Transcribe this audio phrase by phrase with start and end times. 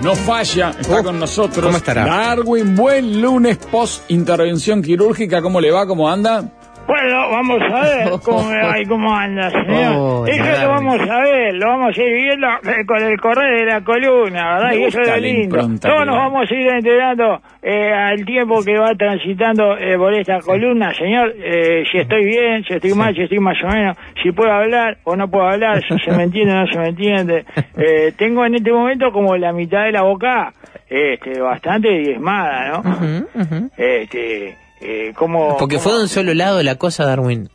[0.00, 1.64] No falla, está con nosotros.
[1.64, 2.04] ¿cómo estará?
[2.04, 5.86] Darwin, buen lunes post intervención quirúrgica, ¿cómo le va?
[5.86, 6.50] ¿Cómo anda?
[6.92, 9.94] Bueno, vamos a ver cómo me va y cómo anda, señor.
[9.96, 13.60] Oh, eso lo vamos a ver, lo vamos a ir viendo eh, con el correr
[13.60, 14.68] de la columna, ¿verdad?
[14.72, 15.56] Me y eso es lindo.
[15.80, 20.40] Todos nos vamos a ir enterando eh, al tiempo que va transitando eh, por esta
[20.40, 21.32] columna, señor.
[21.38, 24.98] eh, si estoy bien, si estoy mal, si estoy más o menos, si puedo hablar
[25.04, 27.44] o no puedo hablar, si se me entiende o no se me entiende.
[27.74, 30.52] Eh, tengo en este momento como la mitad de la boca
[30.88, 32.78] este, bastante diezmada, ¿no?
[32.80, 33.70] Ujú, ujú.
[33.76, 35.56] Este, eh, como...
[35.56, 37.48] Porque fue de un solo lado la cosa, Darwin.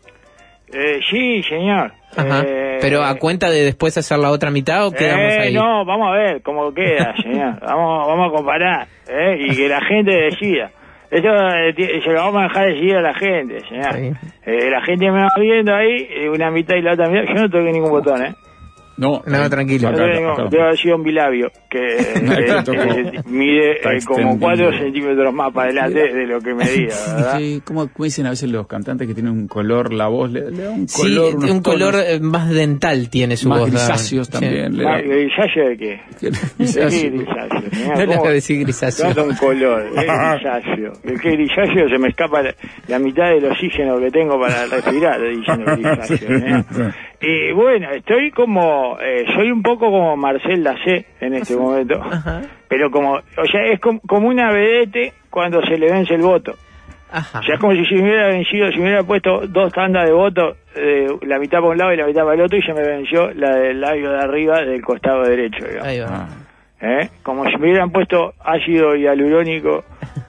[0.73, 1.94] Eh, sí, señor.
[2.16, 2.44] Ajá.
[2.45, 5.53] Eh, Pero a cuenta de después hacer la otra mitad o quedamos eh, ahí.
[5.53, 7.59] No, vamos a ver cómo queda, señor.
[7.61, 9.38] Vamos, vamos a comparar ¿eh?
[9.39, 10.72] y que la gente decida.
[11.09, 14.16] Ti- se lo vamos a dejar decidir a la gente, señor.
[14.45, 17.33] La gente me va viendo ahí, una mitad y la otra mitad.
[17.33, 18.36] Yo no toqué ningún botón, ¿eh?
[18.97, 19.91] No, No, eh, tranquilo.
[19.91, 20.43] No acá, acá.
[20.49, 24.37] Debe haber sido un bilabio que eh, eh, mide eh, como extendido.
[24.39, 27.37] 4 centímetros más para adelante de lo que medía, ¿verdad?
[27.37, 30.49] Sí, ¿Cómo cómo dicen a veces los cantantes que tienen un color, la voz le,
[30.51, 33.59] le da un Sí, color, unos un color tonos eh, más dental tiene su más
[33.59, 33.69] voz.
[33.71, 34.33] Grisáceos Sí.
[34.33, 34.77] también.
[34.77, 36.01] le da- ¿Grisáceo de qué?
[36.19, 37.11] ¿Qué ¿De qué grisáceo?
[37.11, 37.87] grisáceo?
[37.87, 39.05] No le ¿Cómo- haga decir grisáceo.
[39.13, 40.93] Trata un color, es grisáceo.
[41.03, 42.55] Es que grisáceo se me escapa la,
[42.87, 46.27] la mitad del oxígeno que tengo para respirar, diciendo grisáceo.
[47.19, 52.41] Y bueno, estoy como, eh, soy un poco como Marcel Dacé en este momento, Ajá.
[52.67, 56.53] pero como, o sea, es com- como una vedete cuando se le vence el voto.
[57.11, 57.39] Ajá.
[57.39, 60.05] O sea, es como si se me hubiera vencido, si me hubiera puesto dos tandas
[60.05, 62.61] de voto, eh, la mitad para un lado y la mitad para el otro, y
[62.61, 65.87] se me venció la del labio de arriba del costado derecho, digamos.
[65.87, 66.27] Ahí va.
[66.27, 66.27] Ah,
[67.02, 67.09] ¿eh?
[67.23, 69.86] como si me hubieran puesto ácido hialurónico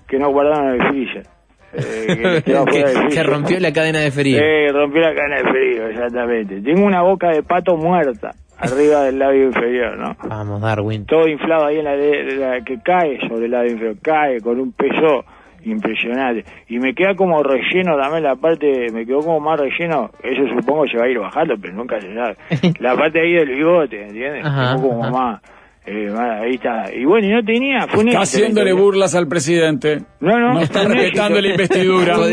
[0.06, 1.26] que no guardaron el freezer.
[1.72, 2.42] Eh,
[3.10, 4.38] que rompió la cadena de frío.
[4.38, 6.60] Eh, rompió la cadena de frío, exactamente.
[6.60, 10.16] Tengo una boca de pato muerta arriba del labio inferior, ¿no?
[10.28, 11.06] Vamos, Darwin.
[11.06, 14.72] Todo inflado ahí en la, la que cae sobre el labio inferior, cae con un
[14.72, 15.24] peso
[15.64, 16.44] impresionante.
[16.68, 20.86] Y me queda como relleno también la parte, me quedó como más relleno, eso supongo
[20.86, 22.36] se va a ir bajando, pero nunca se sabe.
[22.80, 24.44] La parte ahí del bigote, ¿entiendes?
[24.44, 25.10] Ajá, como ajá.
[25.10, 25.42] más,
[25.86, 26.92] eh, ahí está.
[26.94, 28.84] Y bueno, y no tenía, fue Está éxito, haciéndole ¿entendés?
[28.84, 29.98] burlas al presidente.
[30.20, 32.16] No, no, No está respetando la investidura.
[32.18, 32.26] No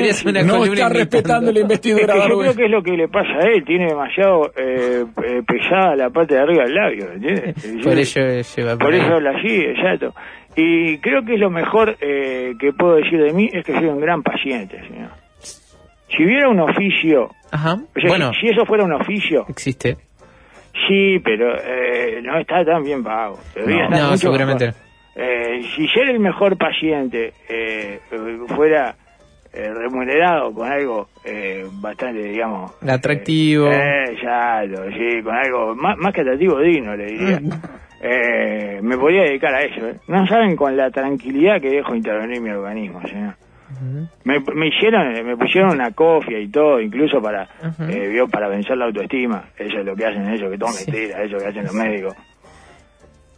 [0.66, 3.47] está respetando la Es investidura, que yo creo que es lo que le pasa a
[3.47, 7.56] él, tiene demasiado eh, eh, pesada la parte de arriba del labio, ¿entiendes?
[7.83, 10.13] Por lleva Por eso habla así, exacto.
[10.56, 13.88] Y creo que es lo mejor eh, que puedo decir de mí es que soy
[13.88, 15.09] un gran paciente, señor.
[16.07, 17.73] Si hubiera un oficio, Ajá.
[17.73, 19.97] o sea, bueno, si, si eso fuera un oficio, existe.
[20.88, 23.40] Sí, pero eh, no está tan bien pago.
[23.56, 24.18] Debería No.
[24.18, 24.74] seguramente.
[25.16, 28.00] Eh, si ser el mejor paciente eh,
[28.56, 28.96] fuera
[29.53, 32.74] eh, remunerado con algo eh, bastante, digamos...
[32.86, 33.72] Atractivo.
[33.72, 37.40] Eh, exacto, sí, con algo más, más que atractivo, digno, le diría.
[38.02, 39.88] Eh, me podría dedicar a eso.
[39.88, 39.96] ¿eh?
[40.09, 43.36] No saben con la tranquilidad que dejo intervenir mi organismo, señor.
[44.24, 47.47] Me, me hicieron, eh, me pusieron una cofia y todo, incluso para,
[47.90, 49.46] eh, vio, para vencer la autoestima.
[49.58, 50.91] Eso es lo que hacen ellos, que todo Sí.
[50.91, 52.16] mentira, eso que hacen los médicos.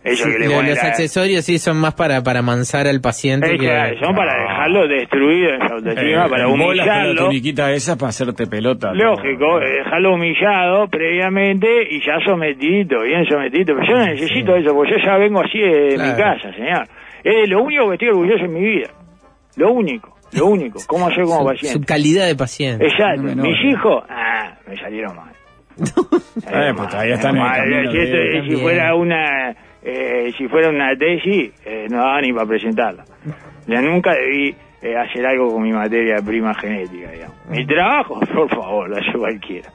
[0.04, 2.88] Ellos Sí, que le lo- ponen los la- accesorios sí son más para, para mansar
[2.88, 3.56] al paciente.
[3.56, 7.26] Eh, que- son para dejarlo destruido en su autoestima, Eh, para la humillarlo.
[7.26, 8.94] tuniquita esa para hacerte pelota.
[8.94, 13.74] Lógico, eh, dejarlo humillado previamente y ya sometidito, bien sometidito.
[13.76, 16.12] Pero yo no necesito eso, porque yo ya vengo así de Claro.
[16.12, 16.88] mi casa, señor.
[17.24, 18.90] Es lo único que estoy orgulloso en mi vida.
[19.58, 20.80] Lo único, lo único.
[20.88, 21.80] ¿Cómo soy como su, paciente?
[21.80, 22.86] su calidad de paciente.
[22.88, 23.22] Exacto.
[23.24, 25.32] No, Mis hijos, ah, me salieron mal.
[26.50, 29.52] Eh, pues todavía están en el Mal, camino si, esto- si fuera una
[29.84, 33.04] eh, si fuera una tesis, eh, no daba ni para presentarla.
[33.68, 37.36] Ya nunca debí eh, hacer algo con mi materia prima genética, digamos.
[37.50, 39.70] Mi trabajo, por favor, lo hace cualquiera.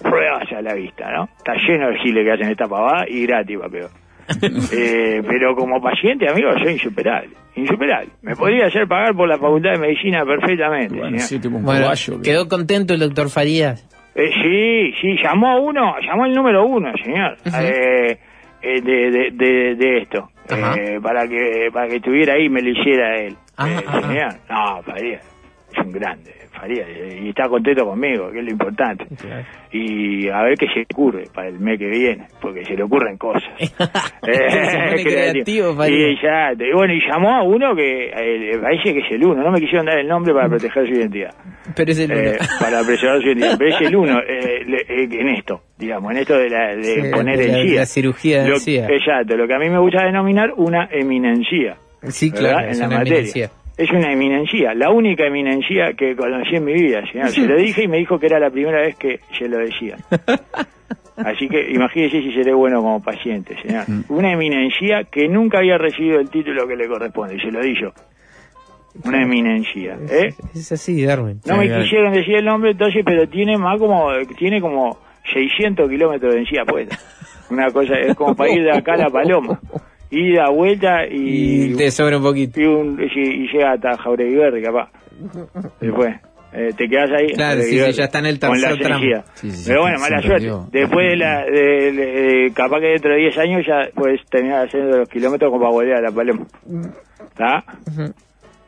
[0.00, 1.24] Pruebas a la vista, ¿no?
[1.38, 3.90] Está lleno de giles que hacen esta pavada y gratis, va peor.
[4.72, 7.30] Eh, pero como paciente, amigo, soy insuperable.
[7.56, 8.08] Insuperable.
[8.22, 10.96] Me podría hacer pagar por la Facultad de Medicina perfectamente.
[10.98, 11.88] Bueno, sí, tipo un Bueno,
[12.22, 13.86] quedó contento el doctor Farías.
[14.16, 17.56] Eh, sí, sí, llamó a uno, llamó el número uno, señor, Ujú.
[17.60, 18.18] eh,
[18.62, 22.62] eh, de, de, de, de esto, eh, para que para que estuviera ahí y me
[22.62, 23.34] lo hiciera él.
[23.56, 24.00] Ah, Eh, ajá.
[24.02, 25.16] señor, no, Faría.
[25.72, 26.84] es un grande, Faría,
[27.20, 29.04] y está contento conmigo, que es lo importante.
[29.20, 29.44] Claro.
[29.72, 33.18] Y a ver qué se ocurre para el mes que viene, porque se le ocurren
[33.18, 33.42] cosas.
[34.20, 36.08] Pone creativo, Faría.
[36.10, 39.50] y, ya, bueno, y llamó a uno que eh, parece que es el uno, no
[39.50, 41.34] me quisieron dar el nombre para proteger su identidad.
[41.74, 42.20] Pero es el uno.
[42.20, 46.12] Eh, para preservar su identidad, pero es el uno eh, le- eh, en esto, digamos,
[46.12, 47.80] en esto de, la, de Sí, poner de la- encía.
[47.80, 48.56] la cirugía Lo-.
[48.56, 51.76] Exacto, lo que a mí me gusta denominar una eminencia.
[52.04, 53.14] Sí, claro, en la materia.
[53.16, 53.50] eminencia.
[53.76, 57.30] Es una eminencia, la única eminencia que conocí en mi vida, señor.
[57.30, 59.96] Se lo dije y me dijo que era la primera vez que se lo decía.
[61.16, 63.84] Así que imagínese si seré bueno como paciente, señor.
[64.08, 67.74] Una eminencia que nunca había recibido el título que le corresponde, y se lo di
[67.80, 67.92] yo.
[69.04, 70.34] Una eminencia, ¿eh?
[70.54, 71.40] Es así, Darwin.
[71.46, 74.98] No me quisieron decir el nombre entonces, pero tiene más como, tiene como
[75.32, 76.96] 600 kilómetros de encía puesta.
[77.50, 79.60] Una cosa, es como para ir de acá a la Paloma.
[80.16, 82.60] Ida, vuelta y, Y te sobra un poquito.
[82.60, 84.90] y, un- y- y llega hasta Jauregui Verde, capaz.
[85.80, 86.14] Después,
[86.52, 87.28] eh, te quedas ahí.
[87.34, 89.04] Claro, sí, ya está en el con la tercer tramo.
[89.34, 90.50] Sí, Pero bueno, se mala suerte.
[90.78, 94.96] Después de la, de, de- capaz que dentro de 10 años ya puedes terminar haciendo
[94.98, 96.46] los kilómetros como para volver a la Paloma.
[97.28, 97.64] ¿Está?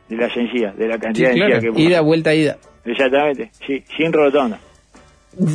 [0.09, 1.55] De la sencilla, de la cantidad de claro.
[1.55, 1.81] encía que.
[1.81, 2.57] Ida, vuelta, ida.
[2.85, 4.59] Exactamente, sí, sin rotonda.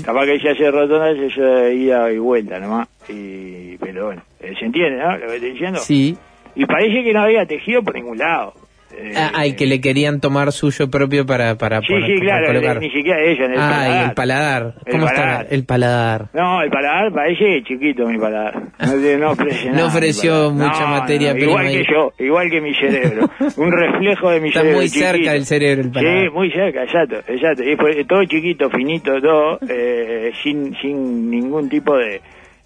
[0.05, 2.89] Capaz que si hace rotonda, de ida y vuelta nomás.
[3.09, 5.13] Y, pero bueno, eh, se entiende, ¿no?
[5.19, 5.79] Lo que estoy diciendo.
[5.81, 6.17] Sí.
[6.55, 8.55] Y parece que no había tejido por ningún lado.
[8.95, 12.79] Eh, Ah, que le querían tomar suyo propio para, para, Sí, para- sí, claro, colocar.
[12.79, 14.05] ni siquiera ella, en el Ay, paladar.
[14.05, 14.75] el paladar.
[14.85, 15.43] El ¿Cómo paladar.
[15.45, 15.55] está?
[15.55, 16.27] El paladar.
[16.35, 18.55] No, el paladar parece chiquito mi paladar.
[18.81, 21.77] No, no ofrece No ofreció mucha No, materia no, prima Igual ahí.
[21.79, 23.31] que yo, igual que mi cerebro.
[23.57, 24.79] Un reflejo de mi Está cerebro.
[24.81, 25.33] muy cerca chiquito.
[25.33, 26.25] del cerebro el paladar.
[26.25, 27.65] Sí, muy cerca, exacto, exacto.
[27.65, 32.21] Y fue todo chiquito, finito, todo, eh, sin, sin ningún tipo de,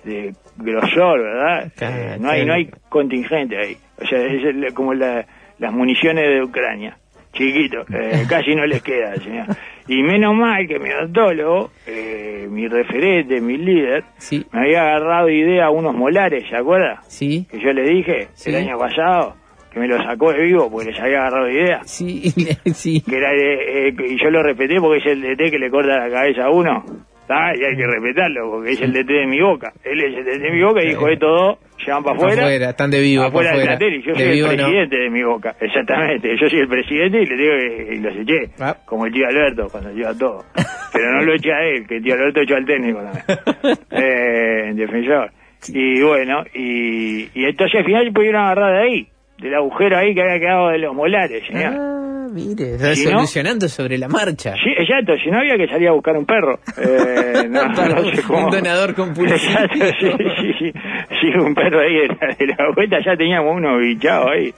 [0.06, 1.72] de grosor, ¿verdad?
[1.76, 2.46] Claro, Eh, no hay, claro.
[2.46, 3.76] no hay contingente ahí.
[4.02, 5.26] O sea, es como la-
[5.58, 6.96] las municiones de Ucrania.
[7.32, 9.46] Chiquito, eh, casi no les queda, señor.
[9.88, 15.28] Y menos mal que mi odontólogo, eh, mi referente, mi líder, Sí, me había agarrado
[15.28, 17.00] idea a unos molares, ¿se acuerda?
[17.08, 18.50] sí, Que yo le dije Sí.
[18.50, 19.36] el año pasado,
[19.70, 22.22] que me lo sacó de vivo porque les había agarrado idea sí,
[22.72, 23.02] sí.
[23.02, 25.98] que era de- eh, y yo lo respeté porque es el DT que le corta
[25.98, 26.84] la cabeza a uno.
[27.26, 27.54] ¿Tá?
[27.56, 29.72] Y hay que respetarlo porque es el DT de mi boca.
[29.84, 32.42] Él es el DT de mi boca y dijo, estos dos llevan para afuera.
[32.42, 34.62] Afuera, están de vivo, afuera del plantel y yo De soy vivo el no.
[34.64, 35.56] presidente de mi boca.
[35.60, 38.50] Exactamente, yo soy el presidente y le digo que y los eché.
[38.60, 38.76] Ah.
[38.84, 40.44] Como el tío Alberto cuando lleva todo.
[40.92, 43.78] Pero no lo eché a él, que el tío Alberto echó al técnico también.
[43.90, 45.30] eh, en defensor.
[45.68, 49.08] Y bueno, y, y entonces al final pudieron agarrar de ahí,
[49.38, 51.72] del agujero ahí que había quedado de los molares, señor.
[51.76, 54.54] Ah, mire, está Si no- solucionando sobre la marcha.
[54.62, 56.58] Sí, exacto, si no había que salir a buscar un perro.
[56.78, 58.44] Eh, no, no sé cómo.
[58.46, 59.36] un donador compulsivo.
[59.36, 60.10] Exacto, sí,
[60.40, 60.72] sí, sí,
[61.20, 64.52] sí, un perro ahí de la, de la vuelta, ya teníamos uno bichado ahí.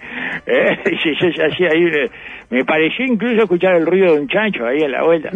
[0.47, 0.77] Eh,
[1.21, 1.85] yo hacía ahí,
[2.51, 5.31] me pareció incluso escuchar el ruido de un chancho ahí en la vuelta.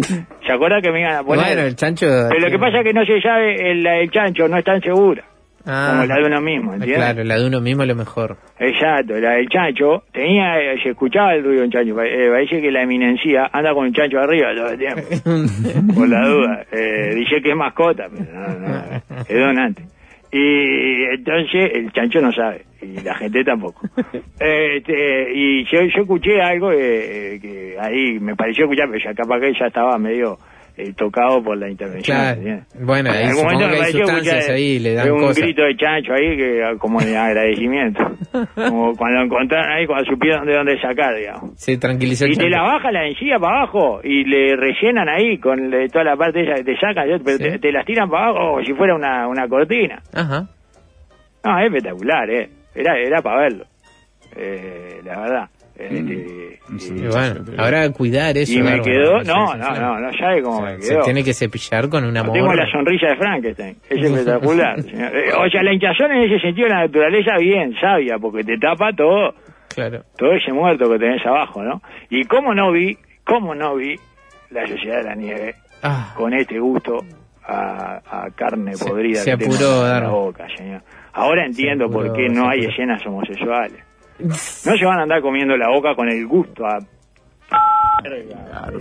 [0.46, 1.44] ¿Se acuerda que me iban a poner?
[1.44, 2.06] Bueno, el chancho.
[2.28, 4.80] Pero lo que pasa es que no se sabe, el, el chancho no es tan
[4.80, 5.22] segura,
[5.64, 6.98] Ah, como la de uno mismo, ¿entiendes?
[6.98, 8.36] Claro, la de uno mismo es lo mejor.
[8.58, 12.72] Exacto, la del chancho, tenía, se escuchaba el ruido de un chancho, eh, parece que
[12.72, 15.02] la eminencia anda con un chancho arriba todo el tiempo,
[15.94, 18.82] por la duda, eh, dice que es mascota, pero no, no,
[19.28, 19.82] es donante.
[20.34, 23.82] Y entonces el chancho no sabe, y la gente tampoco.
[24.40, 29.38] Este, y yo, yo escuché algo eh, que ahí me pareció escuchar, pero ya capaz
[29.38, 30.38] que ya estaba medio
[30.76, 32.16] eh, tocado por la intervención.
[32.16, 32.64] Claro.
[32.80, 35.42] Bueno, ahí En momento que hay sustancias escuchar, ahí, le dan un cosas.
[35.42, 38.00] grito de chancho ahí que como de agradecimiento.
[38.55, 41.52] Como cuando encontraron ahí, cuando supieron de dónde sacar, digamos.
[41.60, 45.36] Se tranquilizó el Y te la bajan la encía para abajo y le rellenan ahí
[45.38, 47.44] con le- toda la parte esa que te sacan, pero Sí.
[47.44, 50.00] te, te las tiran para abajo como si fuera una, una cortina.
[50.14, 50.46] Ajá.
[51.44, 52.48] No, es espectacular, ¿eh?
[52.74, 53.64] Era, era para verlo.
[54.36, 55.48] Eh, la verdad.
[55.76, 56.94] Este, Sí.
[56.96, 58.52] Y bueno, habrá que cuidar eso.
[58.52, 58.82] y me bárbaro.
[58.84, 62.55] quedó, no, no, no, no sabe cómo me Se tiene que cepillar con una Tengo
[62.55, 64.81] la sonrisa de Frankenstein, es espectacular.
[64.82, 65.14] señor.
[65.17, 68.56] Eh, O sea, la hinchazón en ese sentido de la naturaleza bien sabia, porque te
[68.58, 69.34] tapa todo,
[69.74, 70.02] Claro.
[70.17, 71.82] todo ese muerto que tenés abajo, ¿no?
[72.10, 73.96] Y cómo no vi, cómo no vi
[74.50, 76.98] la Sociedad de la Nieve Ah, con este gusto
[77.44, 80.81] a, a carne Se- podrida se que tengo apuró, en la boca, señor.
[81.12, 83.82] Ahora entiendo apuró, por qué no hay escenas homosexuales.
[84.24, 86.79] No se van a andar comiendo la boca con el gusto a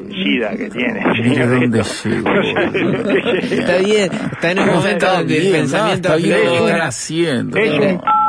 [0.09, 1.01] sida que tiene.
[3.41, 4.09] Está bien.
[4.31, 6.71] Está en un momento Está donde el pensamiento no, está bien lo que aflora.
[6.71, 7.57] están haciendo.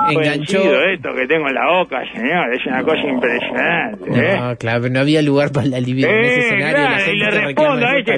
[0.08, 0.18] Es ¿no?
[0.20, 0.82] un Enganchó.
[0.84, 2.52] esto que tengo en la boca, señor.
[2.54, 4.10] Es una cosa impresionante.
[4.10, 4.36] ¿eh?
[4.38, 6.76] No, claro, pero no había lugar para la libido en ese Eh, escenario.
[6.76, 8.14] claro, la gente y le respondo a este.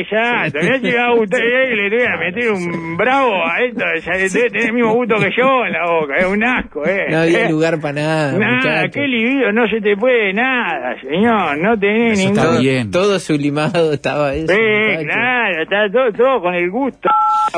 [0.00, 3.84] Exacto, me ha llegado a usted y le voy a meter un bravo a esto.
[4.04, 7.06] ya Debe tener el mismo gusto que yo en la boca, es un asco, ¿eh?
[7.10, 8.90] No había Eh, lugar para nada, Nada, muchacho.
[8.94, 11.58] qué libido, no se te puede nada, señor.
[11.58, 12.38] No tenés Eso ningún.
[12.38, 12.90] está todo, bien.
[12.90, 14.52] todo sublimado estaba eso.
[14.52, 17.08] Sí, claro, está todo, todo con el gusto.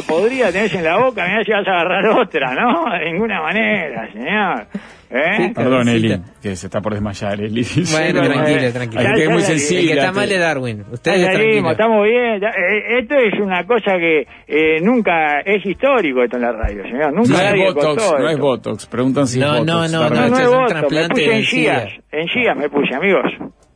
[0.07, 2.85] Podría tenés en la boca, mirá si vas a agarrar otra, ¿no?
[2.99, 4.67] De ninguna manera, señor.
[5.11, 5.37] ¿Eh?
[5.39, 5.89] Sí, Perdón.
[5.89, 7.63] Eli, que se está por desmayar, Eli.
[7.63, 9.01] Bueno, Sí, tranquilo, eh, tranquilo.
[9.01, 9.93] Hay Ya- que es ya muy El sensible.
[9.93, 10.85] que está mal es Darwin.
[10.93, 12.41] Ustedes salimos, estamos bien.
[12.41, 16.83] ya- eh, esto es una cosa que eh, nunca es histórico esto en la radio,
[16.83, 17.13] señor.
[17.15, 18.39] Nunca No nadie es Botox, no es.
[18.39, 18.87] Botox.
[18.87, 19.93] Preguntan si No, es Botox.
[19.93, 20.11] no, no.
[20.11, 21.43] No, es es un voto, me trasplante puse de en.
[21.45, 21.89] Gías.
[22.13, 23.33] En Gías me puse, amigos.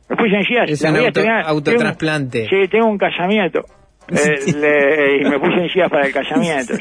[0.09, 0.69] Me puse en Gías.
[0.69, 2.47] Es un auto- autotrasplante.
[2.47, 3.61] Sí, tengo un casamiento.
[4.09, 6.73] Eh, le- y me puse en Gías para el casamiento.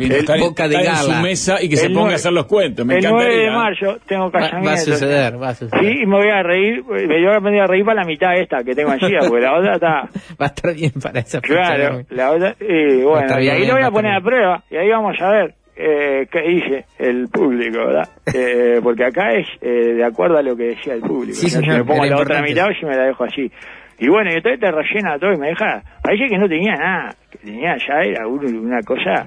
[0.00, 1.22] lindo el estar, boca de estar en su gala.
[1.22, 2.84] mesa y que se El ponga nueve- a hacer los cuentos.
[2.86, 4.68] Me el 9 de marzo tengo Va, casamiento.
[4.68, 5.84] va a suceder, va a suceder.
[5.84, 8.36] Sí, y me voy a reír, me voy a aprender a reír para la mitad
[8.38, 10.08] esta que tengo en porque la otra está...
[10.40, 11.40] Va a estar bien para esa.
[11.40, 14.88] Claro, la otra, y bueno, y ahí lo voy a poner a prueba, y ahí
[14.88, 18.08] vamos a ver eh, qué dice el público, ¿verdad?
[18.34, 21.34] Eh, porque acá es eh, de acuerdo a lo que decía el público.
[21.34, 21.50] Sí, ¿no?
[21.50, 23.50] Si señor, me pongo la otra mitad o si me la dejo así.
[23.98, 27.14] Y bueno, y entonces te rellena todo y me deja, parece que no tenía nada,
[27.30, 29.26] que tenía ya era un- una cosa,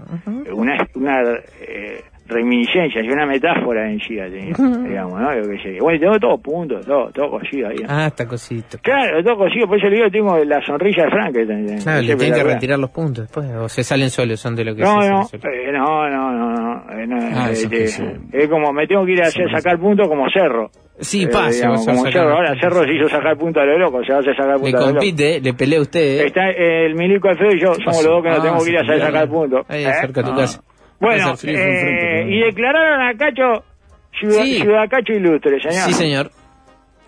[0.54, 1.22] una, una
[1.68, 4.54] eh, reminiscencia, y una metáfora en sí, tenía,
[4.88, 5.30] digamos, ¿no?
[5.30, 5.78] Qué sé.
[5.80, 7.78] Bueno, tengo todos puntos, todo, todo cosido ahí.
[7.78, 7.86] ¿no?
[7.90, 8.78] Ah, está cosito.
[8.82, 11.80] Claro, todo cosido, por eso le digo, tengo la sonrisa de Frankenstein.
[11.84, 13.48] Claro, le tienen que retirar los puntos después.
[13.56, 15.10] O se salen solos, son de lo que No, eh,
[15.72, 18.04] no, no, no, no, eh, no, Ah, eh, eso te- que sí.
[18.32, 20.70] es como me tengo que ir a hacer, sacar puntos como Cerro.
[21.00, 22.54] Sí, Eh, sos como sacar Cerro, ahora.
[22.60, 24.88] Cerro se hizo sacar puntos a lo loco, se hace sacar Le puntos a lo
[24.94, 25.00] loco.
[25.00, 26.00] compite, le pelea a usted.
[26.00, 26.26] eh.
[26.28, 28.04] Está eh, el Milico Alfredo y yo, somos pasó?
[28.04, 29.66] los dos que nos Ah, tenemos que ir a hacer sacar puntos.
[29.68, 29.94] Ahí ¿eh?
[30.00, 30.38] cerca de tu Ah.
[30.38, 30.62] casa.
[31.02, 33.64] Bueno, eh, y declararon a Cacho
[34.20, 34.60] ciudad, Sí.
[34.62, 35.74] ciudad Cacho Ilustre, señor.
[35.88, 36.32] Sí, señor.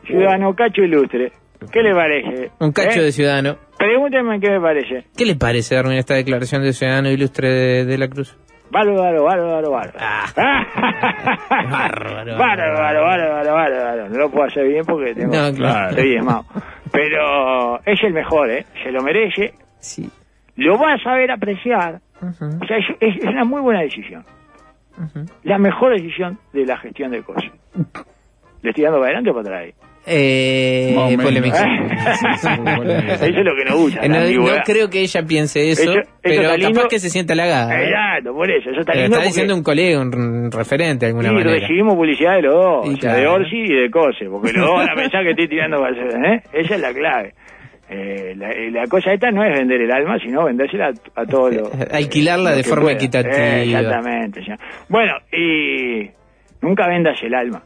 [0.05, 1.31] Ciudadano Cacho Ilustre.
[1.71, 2.51] ¿Qué le parece?
[2.59, 3.03] Un cacho ¿Eh?
[3.03, 3.55] de ciudadano.
[3.77, 5.05] Pregúntenme qué me parece.
[5.15, 8.35] ¿Qué le parece, Darwin, esta declaración de ciudadano ilustre de, de la Cruz?
[8.69, 9.91] Bárbaro, bárbaro, bárbaro.
[9.99, 10.25] Ah.
[11.49, 14.09] Bárbaro, Bárbaro, bárbaro, bárbaro, bárbaro.
[14.09, 15.89] No lo puedo hacer bien porque tengo, No, claro.
[15.91, 16.45] estoy diezmado.
[16.91, 18.65] Pero es el mejor, ¿eh?
[18.83, 19.53] Se lo merece.
[19.79, 20.09] Sí.
[20.55, 21.99] Lo va a saber apreciar.
[22.29, 24.23] O sea, es, es- es una muy buena decisión.
[25.43, 27.51] La mejor decisión de la gestión de cosas.
[28.61, 29.75] ¿Le estoy dando para adelante o para atrás?
[30.05, 31.23] Eh, menos.
[31.23, 31.57] polémica.
[31.57, 32.47] Sí, sí.
[32.47, 34.05] Eso es lo que nos gusta.
[34.07, 36.87] No, creo que ella piense eso, Eso- eso pero capaz lindo.
[36.89, 37.73] que se sienta halagada.
[37.81, 37.85] ¿eh?
[37.87, 38.69] Exacto, por eso.
[38.69, 41.51] Eso está lindo está porque- diciendo un colega, un, referente de alguna y manera.
[41.59, 43.27] recibimos publicidad de los dos, Y o sea, de.
[43.27, 46.25] Orsi y de Cose, porque los dos van a pensar que estoy tirando para hacer,
[46.25, 46.43] ¿eh?
[46.53, 47.33] Esa es la clave.
[47.89, 51.25] Eh, la, eh, la cosa esta no es vender el alma, sino vendérsela a, a
[51.25, 51.69] todos los...
[51.91, 53.35] Alquilarla los de forma equitativa.
[53.35, 54.41] Eh, exactamente.
[54.47, 54.57] ya.
[54.89, 56.09] Bueno, y
[56.61, 57.61] nunca vendas el alma.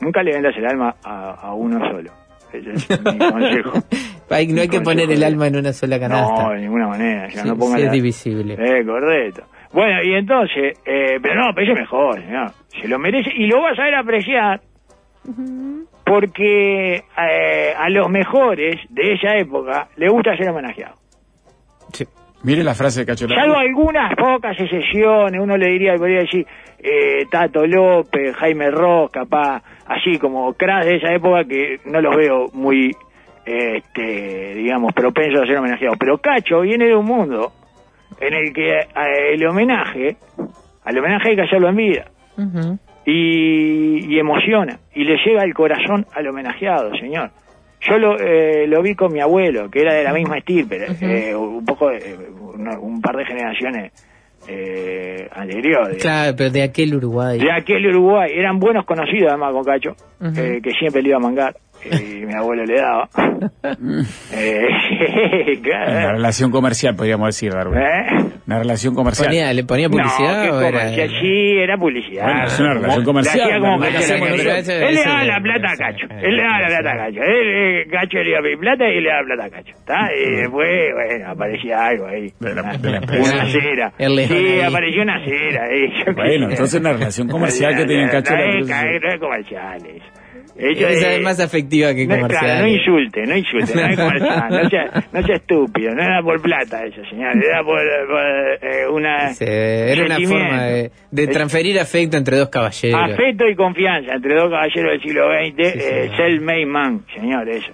[0.00, 2.10] Nunca le vendas el alma a, a uno solo.
[2.52, 3.72] Ese es mi consejo.
[4.30, 6.42] Hay- no hay que poner el alma en una sola canasta.
[6.44, 7.28] No, de ninguna manera.
[7.28, 8.54] ya Sí, no pongan sí es la- divisible.
[8.54, 9.42] eh, correcto.
[9.72, 12.50] Bueno, y entonces, eh, pero no, pero eso es mejor, señor.
[12.80, 14.60] Se lo merece y lo vas a saber apreciar
[16.10, 20.96] porque eh, a los mejores de esa época le gusta ser homenajeado.
[21.92, 22.04] Sí.
[22.42, 26.44] Mire la frase de Cacho Salvo algunas pocas excepciones, uno le diría, podría decir,
[26.80, 32.16] eh, Tato López, Jaime Ross, capaz, así como cracks de esa época que no los
[32.16, 32.90] veo muy,
[33.46, 35.96] este, digamos, propensos a ser homenajeados.
[35.96, 37.52] Pero Cacho viene de un mundo
[38.18, 40.16] en el que eh, el homenaje,
[40.82, 42.06] al homenaje hay que hacerlo en vida.
[42.36, 42.80] Ujú.
[43.10, 47.30] Y, y emociona y le llega al corazón al homenajeado, señor.
[47.80, 51.34] Yo lo, eh, lo vi con mi abuelo, que era de la misma estirpe, eh,
[51.34, 52.14] un poco, eh,
[52.78, 53.92] un par de generaciones
[54.46, 56.02] eh, anteriores.
[56.02, 57.38] Claro, pero de aquel Uruguay.
[57.38, 61.20] De aquel Uruguay, eran buenos conocidos además con Cacho, eh, que siempre le iba a
[61.20, 63.08] mangar, y mi abuelo le daba.
[64.32, 64.66] eh,
[65.62, 67.78] Una relación comercial, podríamos decir, Darwin.
[67.78, 68.06] ¿Eh?
[68.46, 69.28] Una relación comercial.
[69.28, 70.78] Ponía, ¿Le ponía publicidad no, o ¿qué era...?
[70.80, 71.08] comercial?
[71.20, 72.24] Sí, era publicidad.
[72.24, 74.20] Bueno, es una relación Como- comercial, hacía como que comercial.
[74.20, 76.06] que- Eso- Él le eso daba la plata a eso- Cacho.
[76.06, 77.22] eso- Él le daba la eso- plata a Cacho.
[77.22, 79.74] Él, eh, Cacho le iba a pedir plata y le daba plata a Cacho.
[79.78, 80.08] ¿Está?
[80.14, 82.32] Y después, bueno, aparecía algo ahí.
[82.40, 82.98] De la- Una- de la.
[83.00, 83.92] Una cera.
[83.98, 85.62] Sí, apareció una cera.
[85.68, 88.68] qué Bueno, entonces una relación comercial que tenía Cacho No la es, Cruz.
[88.68, 90.19] no
[90.56, 92.44] Ellos, Esa eh, es más afectiva que no, comercial.
[92.44, 96.22] claro, no insulte, no insulte, no es comercial, no sea, no sea estúpido, no era
[96.22, 99.28] por plata eso, señor, era por, por, eh, una...
[99.34, 103.00] Sí, era una forma de, de transferir afecto entre dos caballeros.
[103.12, 107.72] Afecto y confianza entre dos caballeros del siglo XX, Sí, eh, self-made man, señor, eso.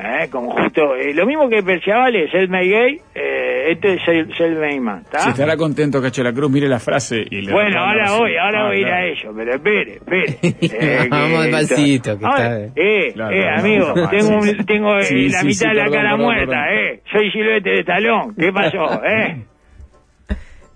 [0.00, 4.80] Eh, como justo, eh, lo mismo que Perciabale, self-made gay, eh, este, es el Selvain
[4.80, 5.18] Man, ¿está?
[5.20, 8.36] Si estará contento Cacho de la Cruz, mire la frase y le Bueno, ahora voy,
[8.36, 10.38] ahora Ah, voy a ir a ello, pero espere, espere.
[11.02, 14.98] Eh, Vamos que- despacito, que Ahora, está- Eh, Claro, eh, claro, amigo, tengo, un- tengo
[14.98, 16.78] eh, Sí, la sí, mitad sí, de la perdón, cara perdón, muerta, perdón.
[16.78, 17.00] eh.
[17.10, 19.42] Soy Silvete de talón, ¿qué pasó, eh?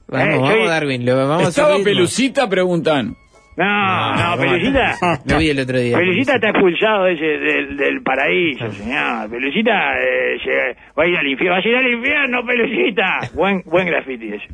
[0.09, 1.85] Vamos, Eh, vamos, soy- Darwin, lo vamos a Estaba subir.
[1.85, 3.15] Pelucita, preguntan.
[3.57, 4.95] No, no, Pelucita...
[5.27, 5.97] Lo vi el otro día.
[5.99, 9.29] Pelucita está expulsado ese, del, del paraíso, señor.
[9.31, 11.57] Pelucita eh, va a ir al infierno.
[11.57, 13.19] ¡Vas a ir al infierno, Pelucita!
[13.35, 14.49] Buen, buen graffiti ese.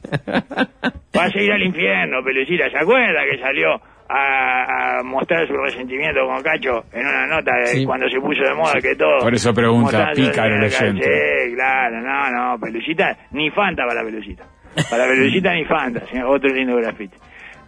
[1.15, 2.69] Vas a ir al infierno, Pelucita.
[2.71, 3.75] ¿Se acuerda que salió
[4.11, 7.85] a, a mostrar su resentimiento con Cacho en una nota de Sí.
[7.85, 9.19] cuando se puso de moda que todo?
[9.21, 11.05] Por eso pregunta, pícaro la- oyente.
[11.05, 14.45] Sí, claro, no, no, Pelucita, ni Fanta para Pelucita.
[14.91, 16.27] Para Pelucita ni Fanta, señor.
[16.35, 17.17] Otro lindo grafiti.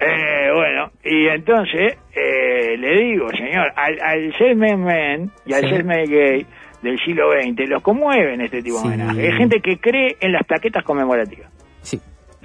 [0.01, 5.63] Eh, bueno, y entonces eh, le digo, señor, al, al ser men men y al
[5.63, 5.69] Sí.
[5.69, 6.47] ser men gay
[6.83, 9.21] del siglo XX, los conmueven este tipo de homenaje.
[9.29, 11.51] Hay gente que cree en las plaquetas conmemorativas.
[11.83, 12.01] Sí.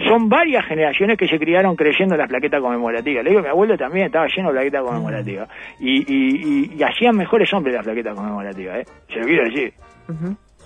[0.09, 3.24] Son varias generaciones que se criaron creyendo en las plaquetas conmemorativas.
[3.24, 5.47] Le digo, mi abuelo también estaba lleno de plaquetas conmemorativas.
[5.79, 6.35] Y, y,
[6.74, 8.85] y, y hacían mejores hombres las plaquetas conmemorativas, ¿eh?
[9.07, 9.74] Se lo quiero decir.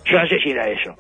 [0.06, 0.96] Yo no sé si era eso.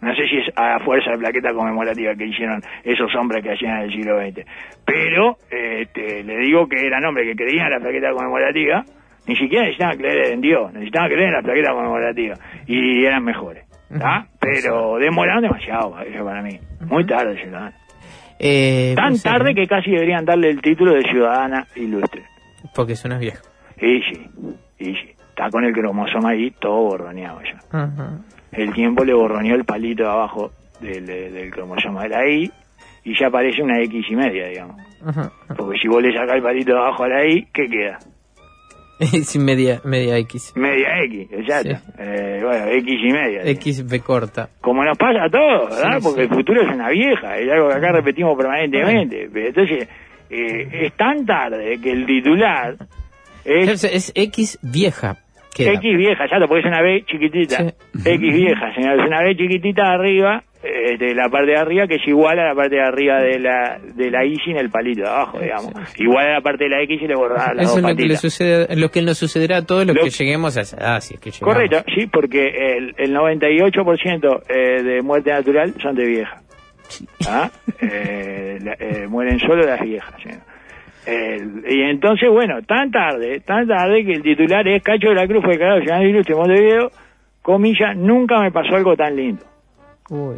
[0.00, 3.78] No sé si es a fuerza de plaqueta conmemorativa que hicieron esos hombres que hacían
[3.78, 4.46] en el siglo XX.
[4.84, 8.84] Pero este, le digo que eran hombres que creían en la plaqueta conmemorativa,
[9.26, 12.34] ni siquiera necesitaban creer en Dios, necesitaban creer en la plaqueta conmemorativa.
[12.66, 13.64] Y eran mejores.
[13.98, 14.26] ¿tá?
[14.38, 16.58] Pero demoraron demasiado eso para mí.
[16.80, 17.72] Muy tarde llegaron.
[18.38, 22.22] Eh, Tan pues, tarde eh, que casi deberían darle el título de ciudadana ilustre.
[22.74, 23.50] Porque son unos viejos.
[23.78, 24.30] Y sí,
[24.78, 25.14] y sí.
[25.28, 27.58] Está con el cromosoma ahí todo borroneado ya.
[27.70, 28.18] Ajá.
[28.52, 32.50] El tiempo le borroneó el palito de abajo del, del cromosoma de la I
[33.04, 34.76] y ya aparece una X y media, digamos.
[35.04, 35.32] Ajá.
[35.56, 37.98] Porque si vos le sacás el palito de abajo a la I, ¿qué queda?
[39.24, 40.52] Sí, media, media X.
[40.56, 41.70] Media X, exacto.
[41.70, 41.92] Sí.
[41.98, 43.42] Eh, bueno, X y media.
[43.44, 44.50] X B corta.
[44.60, 45.98] Como nos pasa a todos, ¿verdad?
[45.98, 46.28] Sí, Porque sí.
[46.28, 49.30] el futuro es una vieja, es algo que acá repetimos permanentemente.
[49.32, 49.88] Pero entonces,
[50.28, 52.76] eh, es tan tarde que el titular
[53.44, 55.16] es Es, es X vieja.
[55.56, 57.56] X vieja, exacto, porque es una B chiquitita.
[57.56, 57.74] Sí.
[58.04, 61.94] X vieja, señor, es una B chiquitita arriba, eh, de la parte de arriba, que
[61.96, 65.02] es igual a la parte de arriba de la, de la Y sin el palito
[65.02, 65.72] de abajo, digamos.
[65.98, 67.96] Igual a la parte de la X y le borraba las Eso dos es lo
[67.96, 70.76] que, le sucede, lo que nos sucederá a todos los Lo- que lleguemos a esa
[70.76, 71.54] edad, si es que llegamos.
[71.54, 76.42] Correcto, sí, porque el, el 98% eh, de muerte natural son de vieja.
[77.28, 77.50] ¿Ah?
[77.80, 80.14] Eh, la- eh, mueren solo las viejas.
[80.22, 80.40] señor.
[81.06, 85.26] El- y entonces, bueno, tan tarde, tan tarde que el titular es Cacho de la
[85.26, 86.90] Cruz fue declarado ciudadano ilustre de Montevideo,
[87.42, 89.44] comilla, nunca me pasó algo tan lindo.
[90.10, 90.36] Uy.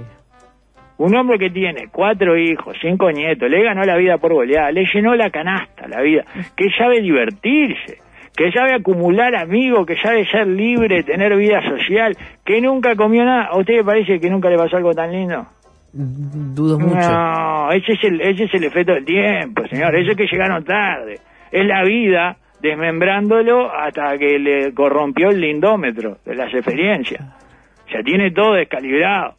[0.99, 4.85] Un hombre que tiene cuatro hijos, cinco nietos, le ganó la vida por goleada, le
[4.93, 6.25] llenó la canasta la vida,
[6.57, 7.99] que sabe divertirse,
[8.37, 13.47] que sabe acumular amigos, que sabe ser libre, tener vida social, que nunca comió nada.
[13.47, 15.45] ¿A usted le parece que nunca le pasó algo tan lindo?
[15.93, 16.95] Dudo mucho.
[17.11, 19.95] No, ese es el, ese es el efecto del tiempo, señor.
[19.95, 21.19] Eso es que llegaron tarde.
[21.51, 27.21] Es la vida desmembrándolo hasta que le corrompió el lindómetro de las experiencias.
[27.93, 29.35] Ya tiene todo descalibrado.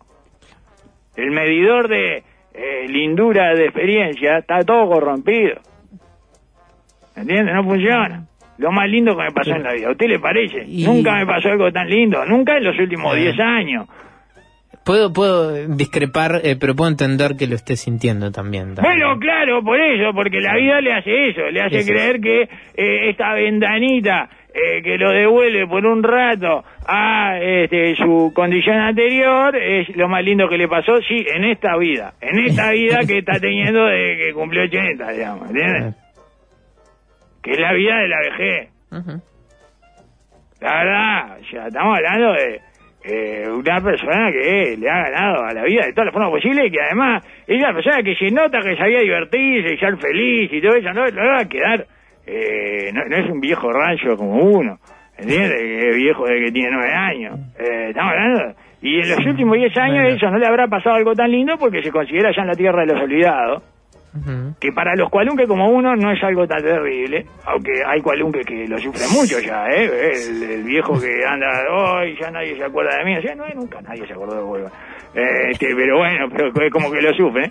[1.15, 5.55] El medidor de eh, lindura de experiencia está todo corrompido.
[7.15, 7.53] ¿Entiende?
[7.53, 8.25] No funciona.
[8.57, 9.87] Lo más lindo que me pasó en la vida.
[9.87, 10.63] ¿A usted le parece?
[10.67, 12.23] Y- Nunca me pasó algo tan lindo.
[12.25, 13.17] Nunca en los últimos Ah.
[13.17, 13.87] 10 años.
[14.85, 18.75] Puedo, puedo discrepar, eh, pero puedo entender que lo esté sintiendo también.
[18.75, 18.99] también.
[18.99, 21.91] Bueno, claro, por eso, porque la vida le hace eso, le hace Eso.
[21.91, 22.41] creer que
[22.75, 29.55] eh, esta ventanita eh, que lo devuelve por un rato a este, su condición anterior
[29.55, 33.19] es lo más lindo que le pasó, sí, en esta vida, en esta vida que
[33.19, 35.95] está teniendo desde que cumplió 80, digamos, ¿entiendes?
[37.41, 38.69] Que es la vida de la vejez.
[40.61, 42.61] La verdad, ya estamos hablando de
[43.03, 46.67] eh, una persona que le ha ganado a la vida de todas las formas posibles
[46.67, 50.53] y que además es una persona que se nota que sabía divertirse y ser feliz
[50.53, 51.85] y todo eso, no, no va a quedar,
[52.25, 54.77] eh, no, no es un viejo rancho como uno,
[55.17, 55.59] ¿entiendes?
[55.59, 57.39] Es viejo de que tiene nueve años.
[57.59, 58.55] Eh, estamos hablando.
[58.81, 61.81] Y en los últimos diez años eso no le habrá pasado algo tan lindo porque
[61.81, 63.63] se considera ya en la tierra de los olvidados
[64.59, 68.67] Que para los cualunques como uno no es algo tan terrible, aunque hay cualunques que
[68.67, 69.89] lo sufren mucho ya, ¿eh?
[70.13, 73.45] El, el viejo que anda, hoy ya nadie se acuerda de mí, o sea, no,
[73.55, 74.69] nunca nadie se acordó de Huelva.
[75.15, 77.49] Eh, este, pero bueno, pero es como que lo sufre.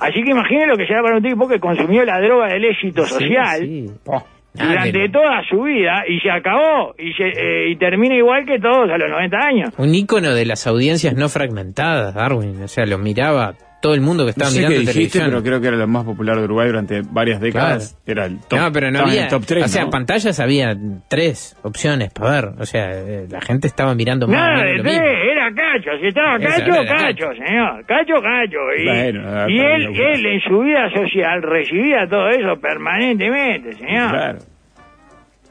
[0.00, 3.06] Así que imagine lo que será para un tipo que consumió la droga del éxito
[3.06, 3.94] social Sí, sí.
[4.06, 4.22] Oh,
[4.58, 8.58] Ah, durante toda su vida y se acabó y, se, eh, y termina igual que
[8.58, 9.68] todos a los 90 años.
[9.76, 12.62] Un ícono de las audiencias no fragmentadas, Darwin.
[12.62, 13.54] O sea, lo miraba
[13.86, 15.24] todo el mundo que No estaba sé qué mirando dijiste, televisión.
[15.30, 17.96] pero creo que era lo más popular de Uruguay durante varias décadas.
[18.04, 18.58] Era el top.
[18.58, 19.22] no, pero no en había.
[19.22, 19.90] el top 3, o sea, ¿no?
[19.90, 20.76] pantallas había
[21.08, 22.44] tres opciones para ver.
[22.58, 25.32] O sea, eh, la gente estaba mirando más o Nada menos de lo tres, mismo.
[25.32, 28.58] era Cacho, si estaba Cacho, era Cacho, señor, Cacho, Cacho.
[28.76, 34.10] Y, Bueno, y él, él en su vida social recibía todo eso permanentemente, señor.
[34.10, 34.38] Claro.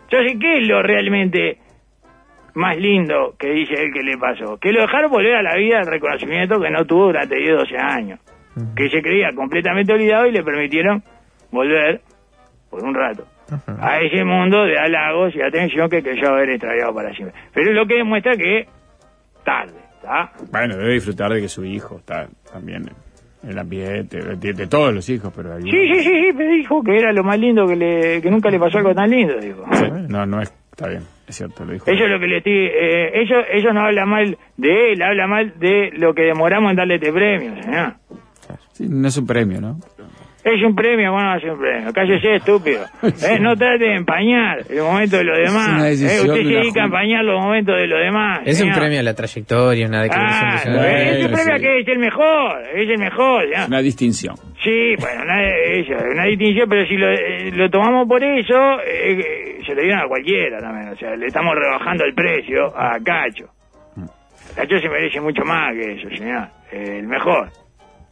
[0.04, 1.58] Entonces, ¿qué es lo realmente
[2.56, 4.58] más lindo que dice él que le pasó?
[4.58, 7.78] Que lo dejaron volver a la vida el reconocimiento que no tuvo durante 10, 12
[7.78, 8.20] años.
[8.76, 11.04] Que se creía completamente olvidado y le permitieron
[11.52, 12.02] volver
[12.70, 13.26] por un rato
[13.80, 17.38] a ese mundo de halagos y atención que creyó haber extraviado para siempre.
[17.54, 18.66] Pero es lo que demuestra que
[19.44, 20.32] tarde, ¿está?
[20.52, 22.84] Bueno, debe disfrutar de que su hijo está también
[23.44, 26.50] en el ambiente, de, de todos los hijos, pero hay Sí, sí, sí, sí, pero
[26.50, 29.36] dijo que era lo más lindo que le que nunca le pasó algo tan lindo,
[29.40, 29.64] dijo.
[29.74, 31.90] Sí, No, no es, está bien, es cierto, lo dijo.
[31.90, 32.54] Eso es lo que le estoy...
[32.54, 36.78] Eh, ellos, ellos no hablan mal de él, habla mal de lo que demoramos en
[36.78, 37.94] darle este premio, señor.
[38.74, 39.80] Sí, no es un premio, ¿no?
[40.46, 41.92] Es un premio, bueno, es un premio.
[41.92, 42.86] Cállese, estúpido.
[43.02, 45.70] Eh, no trate de empañar el momento de los Es demás.
[45.74, 48.40] una decisión Eh, usted se dedica a empañar los momentos de los demás.
[48.46, 51.10] Es un premio a la trayectoria, una declaración Ah, de es ciudadanía.
[51.10, 51.64] Bueno, un premio a sí.
[51.64, 53.44] que es el mejor, es el mejor.
[53.50, 53.68] señor.
[53.70, 54.36] Una distinción.
[54.64, 59.58] Sí, bueno, una, eso, una distinción, pero si lo, eh, lo tomamos por eso, eh,
[59.66, 60.90] se lo dieron a cualquiera también.
[60.90, 63.46] O sea, le estamos rebajando el precio a Cacho.
[64.56, 66.48] Cacho se merece mucho más que eso, señor.
[66.72, 67.50] Eh, el mejor.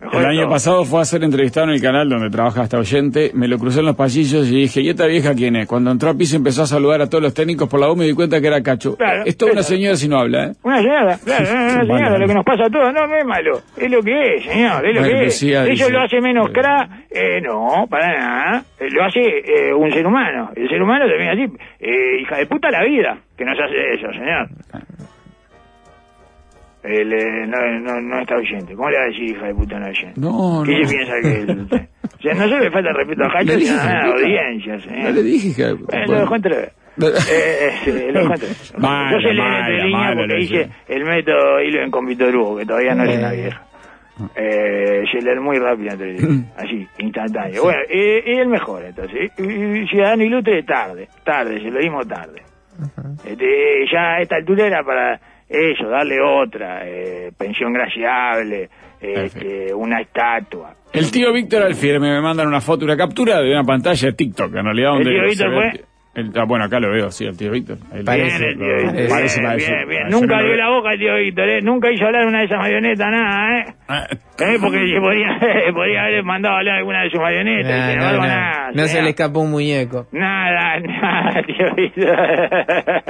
[0.04, 3.32] Mejor El año pasado fue a ser entrevistado en el canal donde trabaja hasta oyente.
[3.34, 5.68] Me lo crucé en los pasillos y dije, ¿y esta vieja quién es?
[5.68, 8.06] Cuando entró a piso empezó a saludar a todos los técnicos por la voz me
[8.06, 8.96] di cuenta que era Cacho.
[8.98, 10.52] Claro, es toda una señora si no habla, ¿eh?
[10.63, 13.26] Una señora, claro, una señora, Bueno, lo que nos pasa a todos, no, no es
[13.26, 15.34] malo, es lo que es, señor, es lo Bueno, que es.
[15.42, 16.89] decía, ¿Eso dice- lo hace menos cra?
[17.10, 21.32] Eh, no, para nada, Eh, lo hace eh, un ser humano, el ser humano termina
[21.34, 21.44] así,
[21.80, 24.48] eh, hija de puta la vida, que nos hace eso, señor.
[26.84, 29.80] El, eh, no, no, no está oyente, ¿cómo le va a decir hija de puta
[29.80, 30.19] no oyente?
[30.19, 30.88] No, ¿Qué no.
[30.88, 31.88] se piensa que es usted?
[32.04, 34.13] O sea, no solo le falta respeto a Le sino a la puta.
[34.15, 35.04] audiencia, señor.
[35.04, 35.98] No le dije, hija de puta.
[35.98, 36.72] Eh, lo dejó entrever.
[37.02, 38.24] Eh, eh, sí, lo.
[38.80, 42.58] Malo, Yo se le malo, entre líneas malo, porque hice el método hilo en convitorujo,
[42.58, 43.63] que todavía no es una vieja.
[44.36, 47.63] Eh, se leer muy rápido entre líneas, así, instantáneo.
[47.63, 49.32] Bueno, y, y el mejor, entonces.
[49.39, 52.43] Y Ciudadano Ilustre, tarde, tarde, se lo dimos tarde.
[53.26, 55.19] Este, ya a esta altura era para
[55.54, 60.76] eso, darle otra, eh, pensión graciable, eh, este, una estatua.
[60.92, 64.56] El tío Víctor Alfier me mandan una foto, una captura de una pantalla de TikTok,
[64.56, 65.12] en realidad donde...
[65.12, 65.92] tío Víctor ve fue?
[66.15, 67.78] El ah, bueno, acá lo veo, sí, el tío Víctor.
[67.93, 69.71] El- Parece, Bien, el tío Víctor, parece, parece, bien, parece.
[69.73, 70.04] bien, bien.
[70.12, 70.56] Yo Nunca veo.
[70.56, 71.62] la boca el tío Víctor, ¿eh?
[71.62, 73.65] Nunca hizo hablar una de esas marionetas, nada, ¿eh?
[73.88, 74.58] Ah, ¿Eh?
[74.62, 75.39] Porque se podría,
[75.73, 78.71] podría haber mandado a hablar alguna de sus marionetas, y No, nada.
[78.73, 80.08] No se le escapó un muñeco.
[80.12, 82.10] Nada, nada, tío Víctor.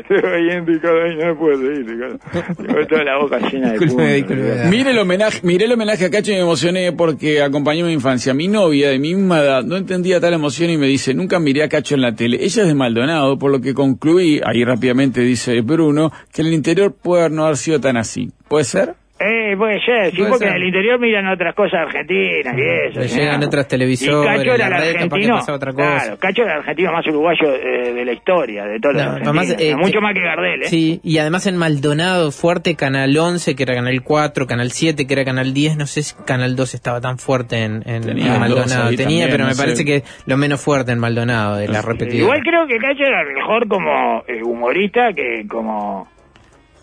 [0.00, 1.86] Estoy oyendo y cada año no puedo seguir.
[1.86, 4.70] Tengo toda la boca llena de Disculpe, puntos.
[4.70, 8.34] Mire el homenaje, miré el homenaje a Cacho y me emocioné porque acompañó mi infancia.
[8.34, 11.62] Mi novia de mi misma edad no entendía tal emoción y me dice, nunca miré
[11.64, 12.38] a Cacho en la tele.
[12.46, 16.94] Ella es de Maldonado, por lo que concluí, ahí rápidamente dice Bruno, que el interior
[16.94, 18.30] puede no haber sido tan así.
[18.46, 18.94] ¿Puede ser?
[19.18, 20.56] Eh, puede ser, sí, Puede porque ser.
[20.56, 23.00] en el interior miran otras cosas argentinas y eso.
[23.00, 25.38] Le llegan otras Y televisores, Cacho era el argentino.
[25.48, 25.88] otra cosa.
[26.02, 29.10] Claro, Cacho era el argentino más uruguayo eh, de la historia, de todos los No,
[29.12, 29.38] argentinos.
[29.38, 30.66] además, eh, Mucho eh, más que Gardel, ¿eh?
[30.66, 35.14] Sí, y además en Maldonado, fuerte Canal 11, que era Canal 4, Canal 7, que
[35.14, 38.30] era Canal 10, no sé si Canal 2 estaba tan fuerte en, en- Tenía en
[38.32, 38.88] dos Maldonado.
[38.90, 39.62] Tenía, también, pero no me sé.
[39.62, 42.16] parece que lo menos fuerte en Maldonado, de la repetida.
[42.18, 46.06] Igual creo que Cacho era mejor como eh, humorista que como,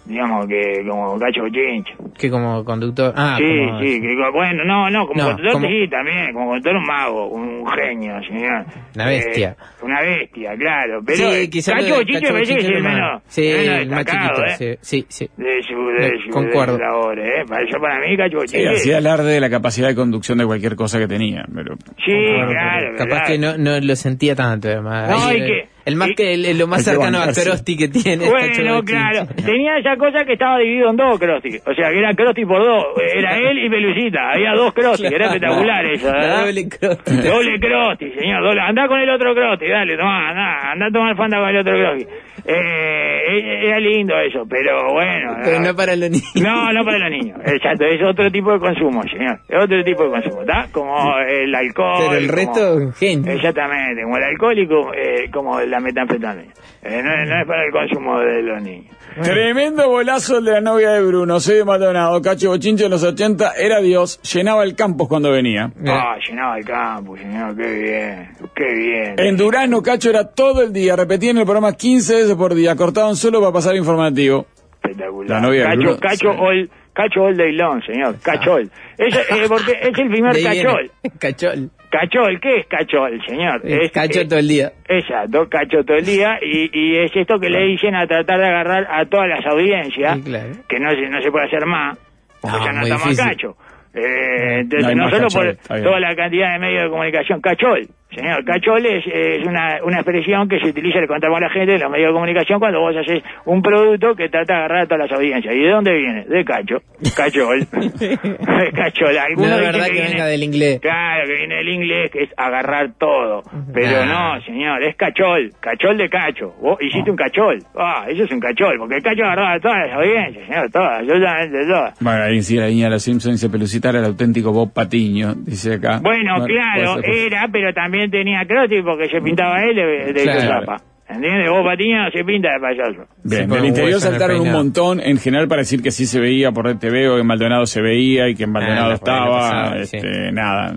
[0.06, 1.94] digamos, que como Cacho Chincho.
[2.18, 3.14] Que como conductor.
[3.16, 6.46] Ah, sí, como- sí, que, bueno, no, no, como No, conductor como- sí, también, como
[6.48, 8.66] conductor un mago, un genio, señor.
[8.96, 9.56] Una bestia.
[9.60, 11.02] Eh, una bestia, claro.
[11.06, 13.48] Pero Sí, quizás Cacho de Chincho Cacho me parece que es Bochinche el menos, Sí,
[13.48, 14.56] el menos el más chiquito, ¿eh?
[14.58, 15.30] sí, sí, sí.
[15.38, 16.78] De su, de su, concuerdo.
[16.78, 17.46] de ¿eh?
[17.48, 18.70] Para, yo para mí, Cacho Sí, Bochinche...
[18.76, 21.46] hacía alarde de la capacidad de conducción de cualquier cosa que tenía.
[21.54, 22.12] Pero Sí,
[22.50, 25.10] claro, Capaz que no, no lo sentía tanto, además.
[25.10, 27.28] No, Ahí, y el, que- el más que el, el- lo más cercano a.
[27.34, 28.30] Crosti que tiene.
[28.30, 29.28] Bueno, claro.
[29.46, 31.58] Tenía esa cosa que estaba dividido en dos Krusty.
[31.66, 32.86] O sea, que era Krusty por dos.
[33.16, 34.32] Era él y Pelucita.
[34.32, 35.08] Había dos Krusty.
[35.08, 37.16] Era espectacular eso, doble Crosti.
[37.18, 38.44] Doble Krusty, señor.
[38.44, 38.62] Doble.
[38.62, 39.68] Andá con el otro Krusty.
[39.68, 40.72] Dale, tomá, andá.
[40.72, 42.06] Andá a tomar fanta con el otro Krusty.
[42.46, 45.38] Eh, era lindo eso, pero bueno.
[45.44, 46.32] Pero no para los niños.
[46.36, 47.40] No, no para los niños.
[47.46, 49.40] Exacto, es otro tipo de consumo, señor.
[49.48, 50.68] Es otro tipo de consumo, ¿está?
[50.72, 52.06] Como el alcohol.
[52.10, 53.32] Pero el como- resto, genio.
[53.32, 56.52] Exactamente, como el alcohólico, eh, como la metanfetamina.
[56.84, 58.96] Eh, no, no es para el consumo de los niños.
[59.22, 61.40] Tremendo bolazo el de la novia de Bruno.
[61.40, 62.22] Soy de Maldonado.
[62.22, 64.20] Cacho Bochinche en los 80 era Dios.
[64.22, 65.72] Llenaba el campus cuando venía.
[65.86, 69.16] Ah, llenaba el campo, señor, qué bien, qué bien.
[69.18, 70.96] En Durano, Cacho era todo el día.
[70.96, 72.76] Repetían el programa 15 veces por día.
[72.76, 74.48] Cortaban solo para pasar informativo.
[74.82, 75.30] Espectacular.
[75.30, 76.40] La novia de Cacho, Bruno, Cacho sí.
[76.40, 78.16] All Cacho all day long, señor.
[78.22, 78.70] Cachol.
[78.98, 80.92] Es, eh, porque es el primer De cachol.
[81.20, 81.70] Cachol.
[81.90, 83.62] Cachol, ¿qué es cachol, señor?
[83.64, 84.72] Es cacho eh, todo el día.
[84.88, 86.40] Exacto, cacho todo el día.
[86.42, 90.16] Y, y es esto que le dicen a tratar de agarrar a todas las audiencias,
[90.18, 90.50] Sí, claro.
[90.68, 91.98] que no se, no se puede hacer más,
[92.42, 93.26] porque No, ya no estamos difícil.
[93.30, 93.58] cacho.
[93.94, 96.84] Eh, entonces, No hay no, más solo cachol, por está toda la cantidad de medios
[96.84, 97.88] de comunicación, cachol.
[98.16, 101.74] Señor, cachol es, es una, una expresión que se utiliza, le contamos a la gente
[101.74, 104.86] de los medios de comunicación cuando vos haces un producto que trata de agarrar a
[104.86, 105.54] todas las audiencias.
[105.56, 106.26] ¿Y de dónde viene?
[106.26, 106.78] De cacho.
[107.16, 107.60] Cachol.
[107.72, 109.14] de cachol.
[109.14, 110.80] No Algunos es dicen verdad que viene- venga del inglés.
[110.82, 113.44] Claro, que viene del inglés, que es agarrar todo.
[113.74, 115.52] Pero no, señor, es cachol.
[115.60, 116.54] Cachol de cacho.
[116.62, 117.60] Vos hiciste un cachol.
[117.76, 121.00] Ah, eso es un cachol, porque el cacho agarraba a todas las audiencias, señor, todas,
[121.00, 122.00] absolutamente todas.
[122.00, 125.34] Bueno, ahí sí la niña de los Simpsons dice Pelucita era el auténtico Bob Patiño,
[125.36, 126.00] dice acá.
[126.02, 130.42] Bueno, claro, era, pero también tenía crotis porque se pintaba él de, de Claro.
[130.66, 130.78] zapa.
[131.10, 131.50] ¿Entiendes?
[131.50, 133.08] Vos patiño se pinta de payaso.
[133.24, 136.66] Bien, del interior saltaron un montón, en general para decir que sí se veía por
[136.68, 140.00] RTV o que en Maldonado se veía y que en Maldonado Ah, lo estaba, este,
[140.00, 140.32] sí.
[140.32, 140.74] nada.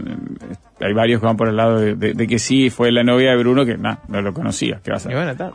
[0.81, 3.31] Hay varios que van por el lado de, de- de que sí fue la novia
[3.31, 4.79] de Bruno que nada, no lo conocía.
[4.85, 5.15] ¿Qué va a Y hacer?
[5.15, 5.53] bueno, está.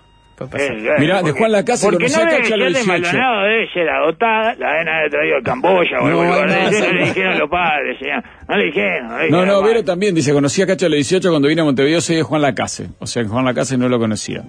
[0.54, 2.74] Eh, Mirá, de porque- Juan Lacase Porque conocí no a debe Cacho a los ser
[2.74, 2.88] de 18.
[3.12, 6.64] Maldonado, debe ser adoptada, la deben haber traído de Camboya o No, lugar no, no,
[6.64, 7.06] no le no.
[7.06, 8.24] dijeron los padres, señor.
[8.48, 9.08] No le dijeron.
[9.08, 11.48] No, le No, dijeron no, Vero también dice, conocí a Cacho a los 18 cuando
[11.48, 12.88] vine a Montevideo, soy de Juan Lacase.
[13.00, 14.44] O sea, que Juan Lacase no lo conocía.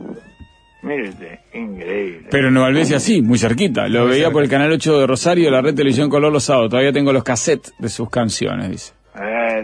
[0.85, 2.27] Usted, increíble.
[2.29, 3.87] Pero en Nueva Albesia sí, muy cerquita.
[3.89, 6.71] Lo veía por el canal 8 de Rosario, la red televisión color los sábados.
[6.71, 8.93] Todavía tengo los cassettes de sus canciones, dice.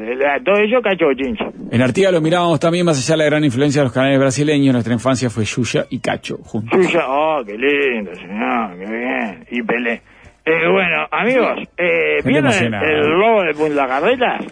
[0.01, 1.47] Eh, todo eso cacho chincha.
[1.71, 4.73] En Artigas lo mirábamos también, más allá de la gran influencia de los canales brasileños,
[4.73, 6.79] nuestra infancia fue Yuya y Cacho juntos.
[6.87, 9.45] Suya, oh, qué lindo, señor, qué bien.
[9.51, 10.03] Y Pelé.
[10.45, 14.45] Eh, bueno, amigos, eh, ¿vieron el, el lobo de Punta Carretas?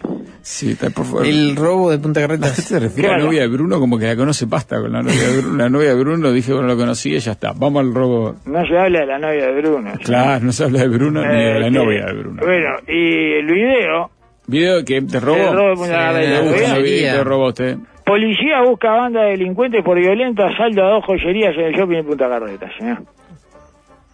[0.43, 1.25] Sí, está, por favor.
[1.25, 2.51] El robo de Punta ¿A qué Carretas.
[2.63, 3.31] se refiere a la Claro.
[3.31, 3.79] novia de Bruno?
[3.79, 5.57] Como que la conoce pasta con la novia de Bruno.
[5.57, 7.51] La novia de Bruno dije, bueno, lo conocí y ya está.
[7.53, 8.35] Vamos al robo.
[8.45, 9.91] No se habla de la novia de Bruno.
[10.03, 12.41] Claro, no se habla de Bruno ni de la Eh, novia de Bruno.
[12.45, 14.11] Bueno, y el video,
[14.47, 15.53] ¿Video que te el robó?
[15.53, 17.11] robo de Punta Sí, de Joyería.
[17.11, 17.77] que te robó usted.
[18.05, 22.03] Policía busca banda de delincuentes por violento asalto a dos joyerías en el shopping de
[22.03, 22.99] Punta Carretas, señor.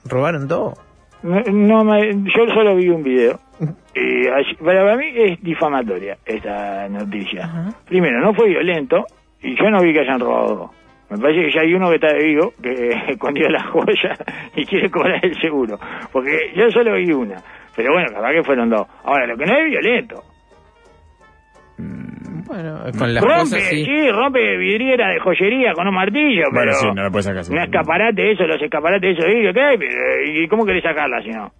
[0.05, 0.73] Robaron todo.
[1.21, 3.39] No, no me- yo solo vi un video.
[3.95, 7.71] Y así- para mí es difamatoria esta noticia.
[7.85, 9.05] Primero, no fue violento
[9.41, 10.71] y yo no vi que hayan robado dos.
[11.09, 14.15] Me parece que ya hay uno que está de vivo, que escondió la joya
[14.55, 15.77] y quiere cobrar el seguro.
[16.11, 17.35] Porque yo solo vi una.
[17.75, 18.87] Pero bueno, capaz que fueron dos.
[19.03, 20.23] Ahora, lo que no es violento.
[22.45, 23.85] Bueno, con las rompe, cosas sí.
[23.85, 24.11] sí.
[24.11, 26.73] rompe vidriera de joyería con un martillo, Bueno, pero...
[26.73, 27.43] sí, no lo sacar.
[27.49, 29.77] Un escaparate eso, los escaparates esos, ¿y qué?
[29.79, 31.51] Pero, ¿Y cómo querés sacarla si no?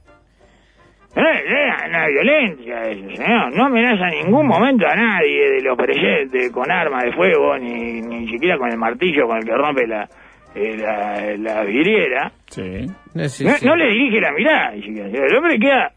[1.16, 3.56] No, no, no, violencia eso, señor.
[3.56, 8.02] No amenaza en ningún momento a nadie de los presentes con armas de fuego, ni,
[8.02, 10.10] ni siquiera con el martillo con el que rompe la,
[10.56, 12.32] eh, la, la vidriera.
[12.48, 12.88] Sí.
[13.14, 13.66] No, sí, no, sí.
[13.66, 14.72] no le dirige la mirada.
[14.72, 15.08] ni siquiera.
[15.10, 15.92] El hombre queda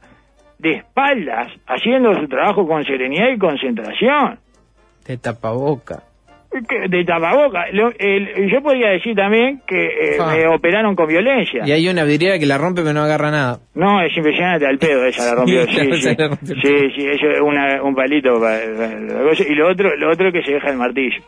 [0.58, 4.38] de espaldas haciendo su trabajo con serenidad y concentración.
[5.06, 6.02] De tapaboca.
[6.88, 7.64] De tapaboca.
[7.72, 10.32] Yo podría decir también que eh, Ah.
[10.34, 11.62] me operaron con violencia.
[11.66, 13.58] Y hay una vidriera que la rompe pero no agarra nada.
[13.74, 15.64] No, es impresionante al pedo, ella la rompió.
[15.66, 16.14] Sí, Sí, sí,
[16.62, 18.34] sí, sí, eso es una, un palito.
[18.40, 19.44] pa- pa- la cosa.
[19.48, 21.20] Y lo otro, lo otro que se deja el martillo.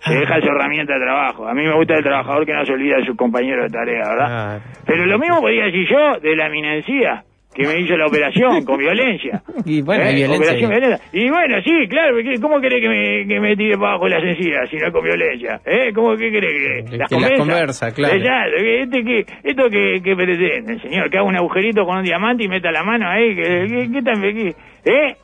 [0.00, 1.46] Se deja su herramienta de trabajo.
[1.48, 4.08] A mí me gusta el trabajador que no se olvida de su compañero de tarea,
[4.08, 4.26] ¿verdad?
[4.28, 7.24] Ah, Pero lo mismo podría decir yo de la eminencia
[7.58, 9.42] que me hizo la operación con violencia.
[9.66, 10.14] Y bueno, ¿Eh?
[10.14, 10.80] violencia Operación ahí.
[10.80, 11.04] violenta.
[11.12, 14.70] Y bueno, sí, claro, ¿cómo querés que me, que me tire para abajo las encías
[14.70, 15.60] si no es con violencia?
[15.66, 15.92] ¿Eh?
[15.92, 17.36] ¿Cómo que querés que, Que las las convenza?
[17.38, 18.14] conversa, claro.
[18.14, 21.10] Exacto, que este que, ¿Esto que, que pretende, señor?
[21.10, 24.02] Que haga un agujerito con un diamante y meta la mano ahí, que, que, que
[24.02, 24.24] tan?
[24.24, 25.14] ¿Eh?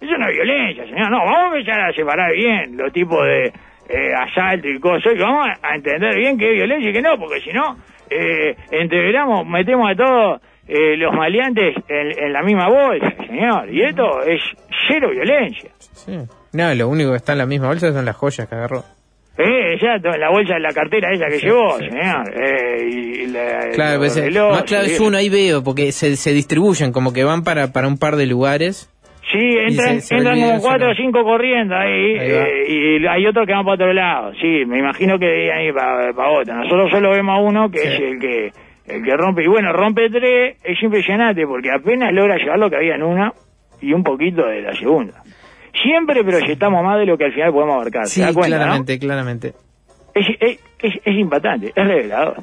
[0.00, 1.10] Eso no es violencia, señor.
[1.10, 5.18] No, vamos a empezar a separar bien los tipos de eh, asalto y cosas, y
[5.18, 7.76] vamos a, a entender bien qué es violencia y qué no, porque si no,
[8.08, 13.68] eh, entreveramos, metemos a todos eh, los maleantes en, en la misma bolsa, señor.
[13.72, 14.40] Y esto es
[14.88, 15.70] cero violencia.
[15.78, 16.16] sí.
[16.52, 18.82] No, lo único que está en la misma bolsa son las joyas que agarró.
[19.38, 21.84] Eh, exacto, la bolsa de la cartera esa que Sí, llevó, sí.
[21.88, 22.24] señor.
[22.34, 26.16] Eh, y la, Claro, los pues, eh, más claro es uno, ahí veo, porque se,
[26.16, 28.90] se distribuyen, como que van para, para un par de lugares.
[29.32, 33.46] Sí, entran, se- se entran como cuatro o cinco corriendo ahí, eh, y hay otros
[33.46, 34.32] que van para otro lado.
[34.40, 36.52] Sí, me imagino que debían ir para otro.
[36.56, 37.86] Nosotros solo vemos a uno que Sí.
[37.88, 38.50] es el que
[38.90, 39.44] el que rompe.
[39.44, 43.32] Y bueno, rompe tres, es impresionante porque apenas logra llevar lo que había en una
[43.80, 45.22] y un poquito de la segunda.
[45.82, 48.06] Siempre proyectamos más de lo que al final podemos abarcar.
[48.06, 48.62] Sí, ¿Se da cuenta, no?
[48.64, 49.54] claramente, claramente.
[50.14, 52.42] es, es, es, es impactante, es revelador.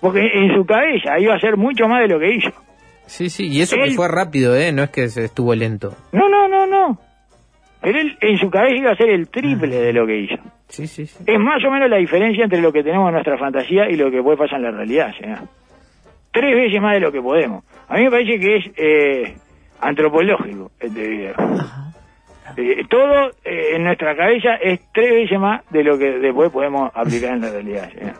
[0.00, 2.50] Porque en su cabeza iba a ser mucho más de lo que hizo.
[3.06, 4.72] Sí, sí, y eso que fue rápido, ¿eh?
[4.72, 5.94] No es que se estuvo lento.
[6.12, 6.98] No, no, no, no.
[7.82, 10.36] Pero él en su cabeza iba a ser el triple de lo que hizo.
[10.70, 11.22] Sí, sí, sí.
[11.26, 14.10] Es más o menos la diferencia entre lo que tenemos en nuestra fantasía y lo
[14.10, 15.38] que puede pasar en la realidad, señor.
[16.32, 17.64] tres veces más de lo que podemos.
[17.88, 19.36] A mí me parece que es eh,
[19.80, 21.34] antropológico este video.
[22.56, 26.90] Eh, todo eh, en nuestra cabeza es tres veces más de lo que después podemos
[26.94, 27.90] aplicar en la realidad.
[27.92, 28.14] señor.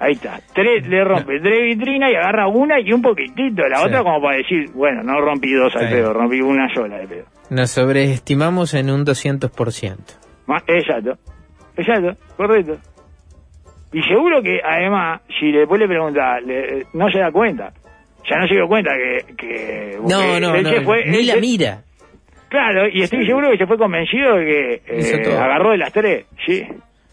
[0.00, 0.38] Ahí está.
[0.54, 3.66] Tres, le rompe tres vitrinas y agarra una y un poquitito.
[3.68, 3.86] La Sí.
[3.86, 5.94] otra como para decir, bueno, no rompí dos al Sí.
[5.94, 7.24] pedo, rompí una sola de pedo.
[7.50, 10.14] Nos sobreestimamos en un 200%.
[10.46, 11.18] Ma- Exacto,
[11.78, 12.76] exacto, correcto.
[13.92, 17.72] Y seguro que además, si después le pregunta, le- no se da cuenta.
[18.28, 19.34] Ya no se dio cuenta que...
[19.34, 20.70] que No, no, él no.
[20.70, 21.82] se fue- ni él la se- mira.
[22.50, 24.82] Claro, y estoy seguro que se fue convencido de que
[25.26, 26.66] eh, agarró de las tres, sí.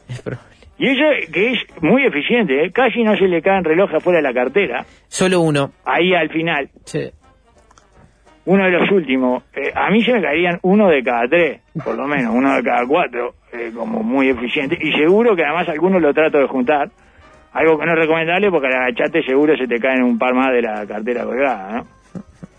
[0.09, 0.55] Es probable.
[0.77, 2.71] Y eso que es muy eficiente, ¿eh?
[2.71, 5.71] casi no se le caen relojes afuera de la cartera, Solo uno.
[5.85, 7.09] ahí al final, Sí.
[8.45, 9.43] Uno de los últimos.
[9.53, 12.63] Eh, a mí se me caerían uno de cada tres, por lo menos, uno de
[12.63, 14.77] cada cuatro, eh, como muy eficiente.
[14.79, 16.89] Y seguro que además algunos lo trato de juntar,
[17.53, 20.51] algo que no es recomendable porque al agachate seguro se te caen un par más
[20.51, 21.85] de la cartera colgada, ¿no?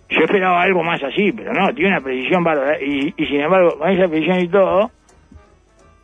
[0.09, 2.79] Yo esperaba algo más así, pero no, tiene una precisión bárbara.
[2.81, 4.91] Y, y sin embargo, con esa precisión y todo,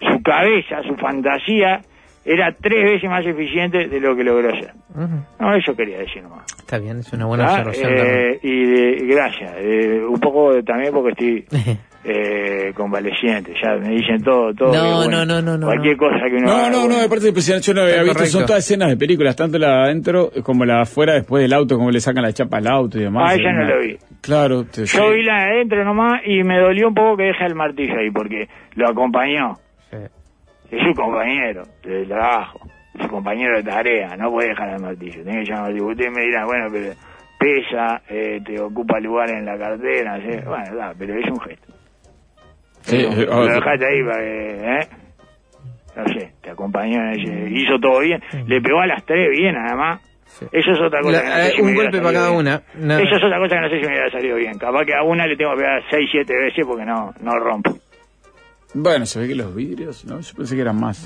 [0.00, 1.80] su cabeza, su fantasía,
[2.24, 4.50] era tres veces más eficiente de lo que logró.
[4.50, 5.24] Ujú.
[5.40, 6.44] No, eso quería decir nomás.
[6.58, 7.92] Está bien, es una buena Ah, observación.
[7.96, 9.52] eh, y, de- gracias.
[9.58, 11.44] Eh, un poco también porque estoy
[12.04, 13.54] eh, convaleciente.
[13.62, 14.72] Ya me dicen todo, todo.
[14.72, 15.98] No, bueno, no, no, no, no, Cualquier no.
[16.08, 17.66] cosa que uno No, haga, no, no, de parte impresionante.
[17.66, 18.26] Yo no había visto.
[18.26, 21.52] Son todas escenas de películas, tanto la de adentro como la de afuera, después del
[21.52, 23.30] auto, como le sacan la chapa al auto y demás.
[23.30, 23.96] Ah, ella no Una- lo vi.
[24.20, 24.64] Claro.
[24.64, 24.84] te-.
[24.86, 27.98] Yo vi la de adentro nomás y me dolió un poco que deje el martillo
[27.98, 29.56] ahí porque lo acompañó.
[30.72, 32.60] Es su compañero de trabajo,
[33.00, 34.16] su compañero de tarea.
[34.16, 35.22] No puede dejar el martillo.
[35.22, 35.88] Tiene que llamar al martillo.
[35.90, 36.92] Usted me dirá, bueno, pero
[37.38, 40.18] pesa, eh, te ocupa lugar en la cartera.
[40.20, 40.38] ¿sí?
[40.46, 41.72] Bueno, da, pero es un gesto.
[42.80, 44.88] Sí, Lo- eh, lo dejaste ahí para que, ¿eh?
[45.94, 49.54] No sé, te acompañó en ese, hizo todo bien, le pegó a las tres bien
[49.54, 50.00] además.
[50.24, 50.46] Sí.
[50.50, 51.18] Eso es otra cosa.
[51.18, 52.40] La- que no sé eh, si un me hubiera golpe para salido cada bien.
[52.40, 52.62] una.
[52.88, 53.02] Nada.
[53.02, 54.58] Eso es otra cosa que no sé si me hubiera salido bien.
[54.58, 57.72] Capaz que a una le tengo que pegar seis, siete veces porque no, no rompo.
[58.74, 60.20] Bueno, se ve que los vidrios, ¿no?
[60.20, 61.04] Yo pensé que eran más.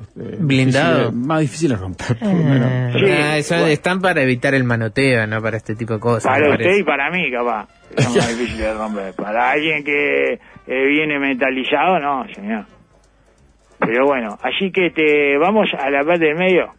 [0.00, 1.10] este, Blindado.
[1.10, 2.70] difíciles- más difíciles de romper, por lo menos.
[2.70, 3.68] Eh, Sí, ah, eso bueno.
[3.68, 6.24] están para evitar el manoteo, no para este tipo de cosas.
[6.24, 6.80] Para usted parece.
[6.80, 7.68] y para mí, capaz.
[7.96, 9.14] que Son más difíciles de romper.
[9.14, 12.64] Para alguien que eh, viene mentalizado, no, señor.
[13.80, 16.74] Pero bueno, así que te vamos a la parte del medio.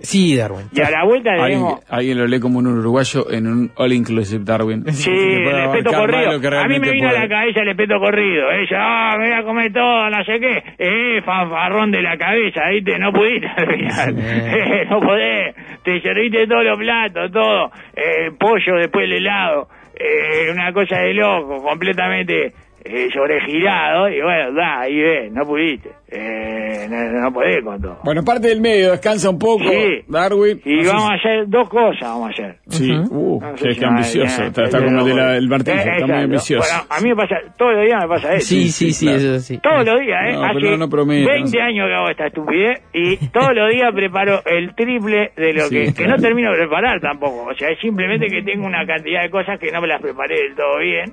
[0.00, 0.66] Sí, Darwin.
[0.72, 1.80] Y a la vuelta Alguien, tenemos...
[1.88, 4.84] alguien lo lee como un uruguayo en un all inclusive Darwin.
[4.92, 6.60] Sí, el espeto corrido.
[6.60, 8.50] A mí me vino a la cabeza el espeto corrido.
[8.50, 10.62] Ella, ah, me voy a comer todo, no sé qué.
[10.78, 12.98] Eh, fanfarrón de la cabeza, ¿viste?
[12.98, 14.14] No pudiste al final.
[14.18, 15.54] Eh, no podés.
[15.82, 17.70] Te serviste todos los platos, todo.
[17.94, 19.68] Eh, pollo, después el helado.
[19.96, 22.52] Eh, una cosa de loco, completamente
[22.84, 24.08] eh, sobregirado.
[24.08, 25.90] Y bueno, da, ahí ves, no pudiste.
[26.16, 27.98] Eh, no, no podés con todo.
[28.04, 30.02] Bueno, parte del medio, descansa un poco, Sí.
[30.06, 30.60] Darwin.
[30.64, 32.56] Y No sé vamos a hacer dos cosas, vamos a hacer.
[32.68, 34.42] Sí, uh, No sé qué, si qué me va ambicioso.
[34.44, 36.24] Está, está como el de la- el martillo, Eh, está muy exacto.
[36.24, 36.68] ambicioso.
[36.72, 38.46] Bueno, a mí me pasa, todos los días me pasa eso.
[38.46, 39.18] Sí, sí, sí, claro.
[39.20, 39.58] eso sí.
[39.58, 40.36] Todos los días, ¿eh?
[40.40, 41.60] Hace prometo, 20 no sé.
[41.60, 45.74] años que hago esta estupidez y todos los días preparo el triple de lo Sí,
[45.86, 45.94] que...
[45.94, 47.46] Que no termino de preparar tampoco.
[47.50, 50.36] O sea, es simplemente que tengo una cantidad de cosas que no me las preparé
[50.36, 51.12] del todo bien.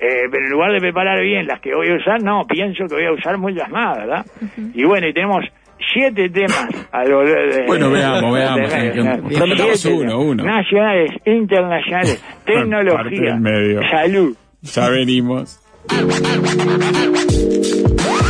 [0.00, 2.94] Eh, pero en lugar de preparar bien las que voy a usar, no, pienso que
[2.94, 4.24] voy a usar muchas más, ¿verdad?
[4.74, 5.44] Y bueno, y tenemos
[5.92, 7.66] siete temas al volver de...
[7.66, 8.70] Bueno, veamos, de- veamos,
[9.28, 10.44] siete uno, uno.
[10.44, 13.80] Nacionales, internacionales, tecnología, medio.
[13.90, 14.36] salud.
[14.62, 15.58] Ya venimos.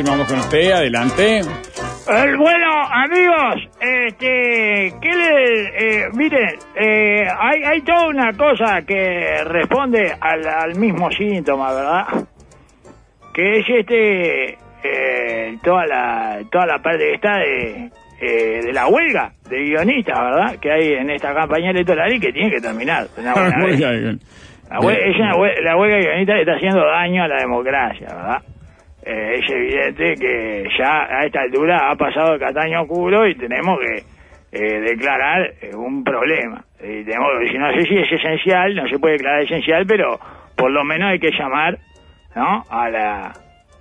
[0.00, 1.40] Continuamos con usted, adelante.
[1.40, 9.44] Eh, bueno, amigos, este, ¿qué le, eh, miren, eh, hay, hay toda una cosa que
[9.44, 12.04] responde al, al mismo síntoma, ¿verdad?
[13.34, 17.90] Que es este, eh, toda la, toda la parte que está de,
[18.22, 20.56] eh, de la huelga de guionistas, ¿verdad?
[20.60, 23.06] Que hay en esta campaña electoral y que tiene que terminar.
[23.18, 24.16] una buena.
[24.70, 28.06] La hue- es una hue- la huelga guionista le está haciendo daño a la democracia,
[28.08, 28.42] ¿verdad?
[29.12, 33.78] Eh, es evidente que ya a esta altura ha pasado el Cataño Oscuro y tenemos
[33.80, 34.04] que
[34.52, 36.64] eh, declarar eh, un problema.
[36.80, 40.18] Y tenemos, que- no sé si es esencial, no se puede declarar esencial, pero
[40.56, 41.76] por lo menos hay que llamar,
[42.36, 42.64] ¿no?
[42.70, 43.32] A la,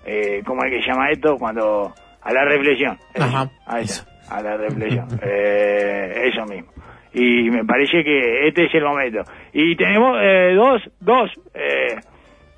[0.06, 1.38] eh, ¿cómo hay que llamar esto?
[1.38, 2.98] Cuando, a la reflexión.
[3.20, 4.04] Ajá, eso.
[4.04, 4.36] está.
[4.36, 5.08] a la reflexión.
[5.24, 6.72] Eh, eso mismo.
[7.14, 9.22] Y me parece que este es el momento.
[9.54, 11.96] Y tenemos eh, dos, dos eh,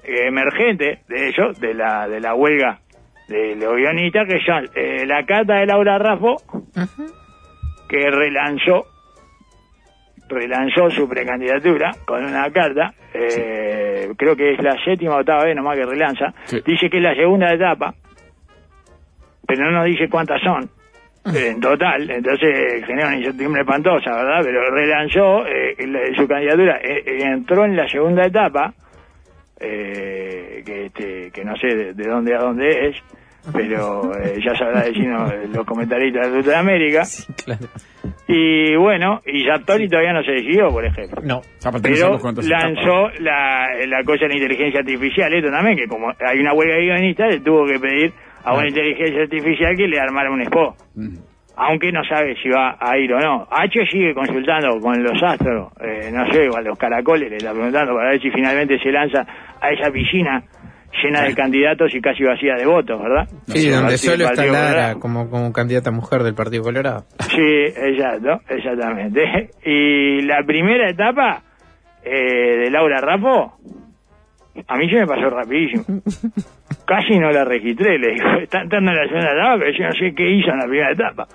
[0.04, 2.80] emergentes de ellos, de la, de la huelga
[3.28, 6.36] de los guionistas, que son eh, la carta de Laura Raffo,
[7.88, 8.86] que relanzó
[10.30, 15.56] relanzó su precandidatura con una carta, eh, creo que es la séptima o octava vez
[15.56, 16.62] nomás que relanza, Sí.
[16.66, 17.94] dice que es la segunda etapa,
[19.46, 20.70] pero no nos dice cuántas son
[21.36, 24.40] en total, entonces genera una incertidumbre espantosa, ¿verdad?
[24.44, 28.74] Pero relanzó eh, la- su candidatura, eh, entró en la segunda etapa,
[29.62, 32.98] eh, que, este, que no sé de, de dónde a dónde es,
[33.54, 37.04] pero eh, ya sabrá decirnos los comentaristas de Sudamérica.
[37.44, 37.68] Claro.
[38.28, 41.22] Y bueno, y Sartori todavía no se decidió, por ejemplo.
[41.24, 41.42] No.
[41.82, 46.54] Pero lanzó la, la cosa de la inteligencia artificial, esto también, que como hay una
[46.54, 50.42] huelga de guionistas, le tuvo que pedir a una inteligencia artificial que le armara un
[50.42, 50.76] expo.
[50.96, 51.18] Mm.
[51.56, 53.48] Aunque no sabe si va a ir o no.
[53.52, 57.52] H sigue consultando con los astros, eh, no sé, o a los caracoles, le está
[57.52, 59.26] preguntando para ver si finalmente se lanza
[59.60, 60.44] a esa piscina
[61.04, 63.28] llena de candidatos y casi vacía de votos, ¿verdad?
[63.48, 67.06] Sí, No donde solo está Lara como, como candidata mujer del Partido Colorado.
[67.30, 69.50] Sí, exacto, exactamente.
[69.66, 71.44] Y la primera etapa
[72.04, 73.54] eh, de Laura Rapo,
[74.68, 75.84] a mí se me pasó rapidísimo.
[76.94, 79.94] Casi no la registré, le digo, está entrando en la segunda etapa, pero yo no
[79.94, 81.28] sé qué hizo en la primera etapa.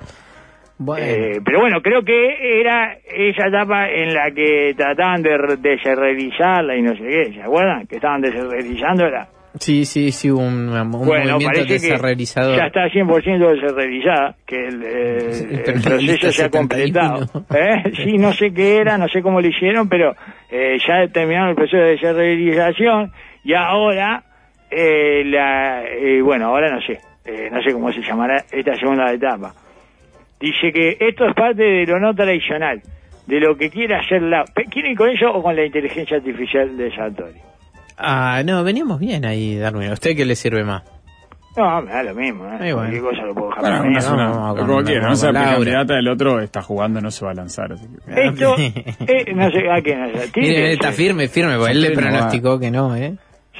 [0.78, 5.56] Bueno, Eh, pero bueno, creo que era esa etapa en la que trataban de re-
[5.56, 7.86] desherrerizarla y no sé qué, ¿se acuerdan?
[7.86, 9.28] Que estaban desherrerizándola.
[9.58, 14.82] sí, sí, sí, un, un Bueno, movimiento parece que ya está 100% desherrerizada, que el,
[14.82, 16.50] eh, el proceso se ha 71.
[16.50, 17.26] completado.
[17.56, 17.92] ¿Eh?
[18.04, 20.14] Sí, no sé qué era, no sé cómo lo hicieron, pero
[20.50, 23.12] eh, ya terminaron el proceso de desherrerización
[23.44, 24.24] y ahora,
[24.70, 29.12] eh, la, eh, bueno, ahora no sé, eh, no sé cómo se llamará esta segunda
[29.12, 29.54] etapa.
[30.40, 32.82] Dice que esto es parte de lo no tradicional,
[33.26, 34.44] de lo que quiere hacer la...
[34.70, 37.40] ¿Quieren ir con eso o con la inteligencia artificial de Sartori?
[37.98, 39.88] Ah, no, veníamos bien ahí, Darwin.
[39.88, 40.82] ¿A usted qué le sirve más?
[41.56, 42.74] No, me da lo mismo, ¿eh?
[42.74, 43.02] Bueno.
[43.02, 46.40] Cosa lo puedo dejar Bueno, una sola, vamos con- como quiera, no candidata del otro
[46.42, 47.72] está jugando, no se va a lanzar.
[47.72, 48.26] Así que...
[48.26, 49.96] Esto, eh, no sé, ¿a qué?
[49.96, 50.28] No sé.
[50.32, 53.14] Tiene Mire, que está firme, firme, porque él le no pronosticó que no, ¿eh?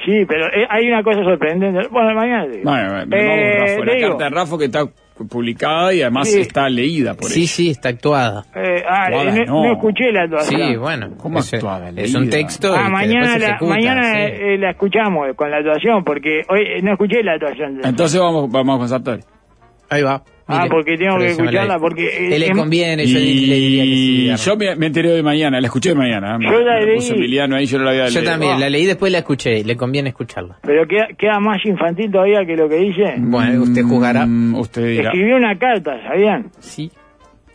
[0.05, 1.87] Sí, pero eh, hay una cosa sorprendente.
[1.89, 2.63] Bueno, mañana te digo.
[2.69, 4.85] Bueno, bueno, Eh, la digo, carta de Rafa que está
[5.29, 6.41] publicada y además Sí.
[6.41, 7.47] está leída por Sí, ella.
[7.49, 8.43] sí, está actuada.
[8.55, 9.63] eh, ah, Actuada, no, no.
[9.65, 10.61] no escuché la actuación.
[10.61, 11.09] Sí, bueno.
[11.17, 14.19] ¿Cómo es, actuada, es un texto Ah, que mañana, la, ejecuta, mañana sí.
[14.35, 17.79] eh, la escuchamos con la actuación, porque hoy eh, no escuché la actuación.
[17.83, 19.21] Entonces vamos, vamos con Sartori.
[19.89, 20.23] Ahí va.
[20.49, 24.29] Ah, porque tengo que escucharla, porque, eh, Él le conviene, yo le diría que sí.
[24.31, 26.35] Y yo me, me enteré de mañana, la escuché de mañana.
[26.37, 26.39] ¿eh?
[26.49, 26.95] Yo la leí.
[26.95, 28.31] puso Emiliano ahí, yo no la había Yo leído.
[28.31, 28.59] también, Ah.
[28.59, 30.57] la leí después la escuché, le conviene escucharla.
[30.63, 33.15] Pero queda, queda más infantil todavía que lo que dice.
[33.17, 34.25] Bueno, usted juzgará.
[34.25, 35.09] Mm, usted dirá.
[35.09, 36.49] Escribió una carta, ¿sabían?
[36.59, 36.91] Sí.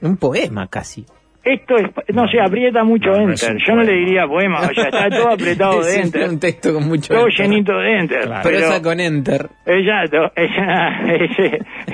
[0.03, 1.07] Un poema casi.
[1.45, 3.57] Esto es, no sé, aprieta mucho No, es enter.
[3.57, 6.28] un Yo no le diría poema, o sea, está todo apretado de Es enter.
[6.28, 7.47] un texto con mucho Todo enter.
[7.49, 8.20] llenito de enter.
[8.26, 8.40] Claro.
[8.45, 9.49] Pero, Prosa con enter.
[9.66, 11.38] Exacto, ella, es,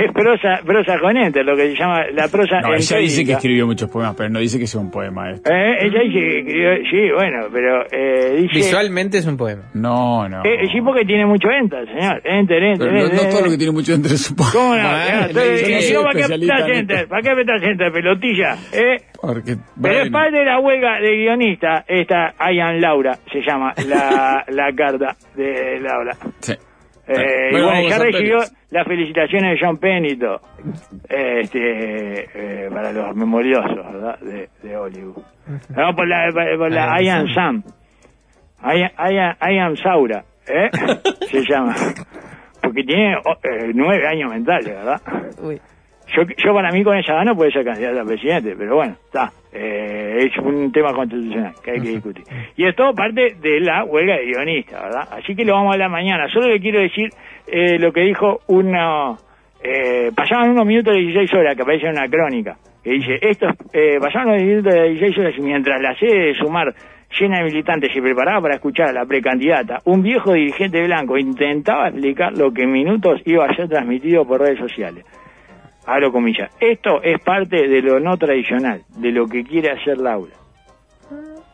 [0.01, 3.33] es prosa, prosa con enter, lo que se llama la prosa No, ella dice que
[3.33, 5.51] escribió muchos poemas, pero no dice que sea un poema esto.
[5.51, 8.55] Eh, ella dice que escribió, sí, bueno, pero eh, dice...
[8.57, 9.63] Visualmente es un poema.
[9.75, 10.43] No, no.
[10.45, 12.21] Eh, sí, porque tiene mucho enter, señor.
[12.25, 13.15] Enter, enter, Pero no, enter.
[13.25, 13.59] no todo lo que enter.
[13.59, 14.53] tiene mucho entre su poema.
[14.53, 14.83] ¿Cómo no?
[15.33, 17.09] ¿Para qué en enter?
[17.09, 18.57] ¿Para qué apretas enter, pelotilla?
[18.73, 18.97] ¿Eh?
[19.39, 23.73] Porque, Pero es bueno, parte de la huelga de guionista, esta Ian Laura, se llama
[23.87, 26.13] la, la carta de Laura.
[26.41, 26.53] sí.
[27.11, 28.53] Eh, y Bueno, bueno, vamos ya recibió Pérez.
[28.71, 30.41] las felicitaciones de John Penn y todo.
[31.09, 34.19] Este, eh, para los memoriosos, ¿verdad?
[34.21, 35.23] De, de Hollywood.
[35.75, 37.63] No, por la, por, la Ian Ian Sam.
[38.63, 40.69] Ian, Ian, Ian Saura, ¿eh?
[41.31, 41.75] Se llama.
[42.61, 45.01] Porque tiene oh, eh, nueve años mentales, ¿verdad?
[45.41, 45.59] Uy.
[46.15, 49.31] Yo, yo para mí con edad no puede ser candidato a presidente, pero bueno, está.
[49.53, 52.25] Eh, es un tema constitucional que hay que discutir.
[52.57, 55.09] Y es todo parte de la huelga de guionistas, ¿verdad?
[55.13, 56.29] Así que lo vamos a hablar mañana.
[56.29, 57.11] Solo le quiero decir
[57.47, 59.19] eh, lo que dijo uno...
[59.61, 63.55] Eh, pasaban unos minutos de 16 horas, que aparece en una crónica, que dice, estos,
[63.73, 66.73] eh, pasaban unos minutos de 16 horas y mientras la sede de Sumar
[67.19, 71.89] llena de militantes se preparaba para escuchar a la precandidata, un viejo dirigente blanco intentaba
[71.89, 75.05] explicar lo que en minutos iba a ser transmitido por redes sociales
[75.89, 76.51] abro comillas.
[76.61, 80.35] Esto es parte de lo no tradicional, de lo que quiere hacer Laura.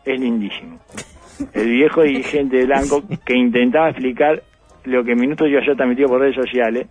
[0.04, 0.80] Es lindísimo.
[1.52, 4.42] El viejo dirigente blanco que intentaba explicar
[4.84, 6.88] lo que minutos iba a ser transmitido por redes sociales.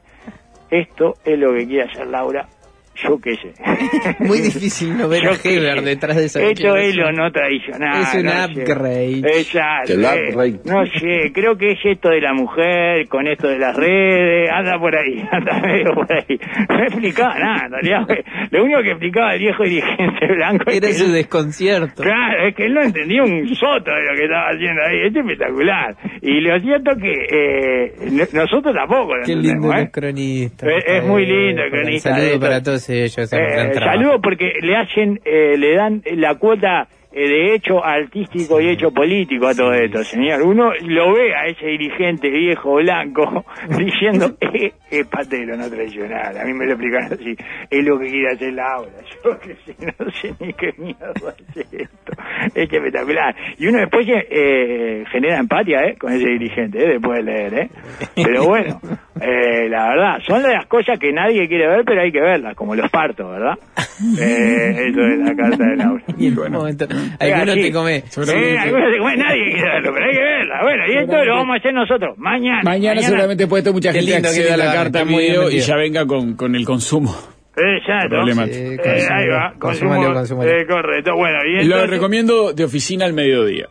[0.71, 2.47] Esto es lo que quiere hacer Laura
[2.95, 3.53] yo qué sé.
[4.19, 8.01] Muy difícil no ver Yo a Heber detrás de esa Esto es lo no tradicional.
[8.01, 8.61] Es un no sé.
[8.61, 9.39] upgrade.
[9.39, 9.93] Exacto.
[9.93, 10.59] El upgrade.
[10.65, 14.77] No sé, creo que es esto de la mujer, con esto de las redes, anda
[14.79, 16.39] por ahí, anda medio por ahí.
[16.69, 18.07] No explicaba nada, en realidad.
[18.51, 22.03] Lo único que explicaba el viejo dirigente blanco es Era que su él- desconcierto.
[22.03, 25.07] Claro, es que él no entendía un soto de lo que estaba haciendo ahí.
[25.07, 25.95] Es espectacular.
[26.21, 29.89] Y lo cierto que eh, no- nosotros tampoco lo Qué lindo entendemos, los ¿eh?
[29.91, 30.69] cronistas.
[30.69, 33.17] Es- es muy lindo el cronista Saludos para todos ellos.
[33.19, 33.97] hacen un gran Eh, trabajo.
[33.99, 38.89] saludo porque le hacen, eh, le dan la cuota eh, de hecho artístico y hecho
[38.91, 40.41] político a todo esto, señor.
[40.41, 43.45] Uno lo ve a ese dirigente viejo blanco
[43.77, 46.35] diciendo, eh, es patero, no tradicional.
[46.35, 47.35] A mí me lo explicaron así,
[47.69, 48.91] es lo que quiere hacer la aula.
[49.23, 52.13] Yo que sé, no sé ni qué mierda es esto.
[52.55, 53.35] Es espectacular.
[53.59, 57.53] Y uno después eh, genera empatía eh, con ese dirigente, eh, después de leer.
[57.53, 57.69] Eh.
[58.15, 58.79] Pero bueno,
[59.21, 62.55] eh, la verdad, son de las cosas que nadie quiere ver, pero hay que verlas,
[62.55, 63.57] como los partos, ¿verdad?
[64.19, 66.03] Eh, eso de la carta del aula.
[66.17, 67.61] Y en un momento, Venga, alguno sí.
[67.61, 67.95] te come.
[67.97, 70.61] Eh, algunos te comen, nadie quiere verlo, pero hay que verla.
[70.63, 72.61] Bueno, y esto lo vamos a hacer nosotros mañana.
[72.63, 75.75] Mañana, seguramente puede mucha Qué gente lindo, acceda a la carta muy video y ya
[75.75, 77.15] venga con, con el consumo.
[77.55, 78.09] Exacto.
[78.09, 78.55] Problemático.
[78.55, 79.95] Sí, Eh, ahí va, consumo,
[80.43, 81.15] eh, correcto.
[81.15, 83.67] Bueno, y Lo entonces, recomiendo de oficina al mediodía.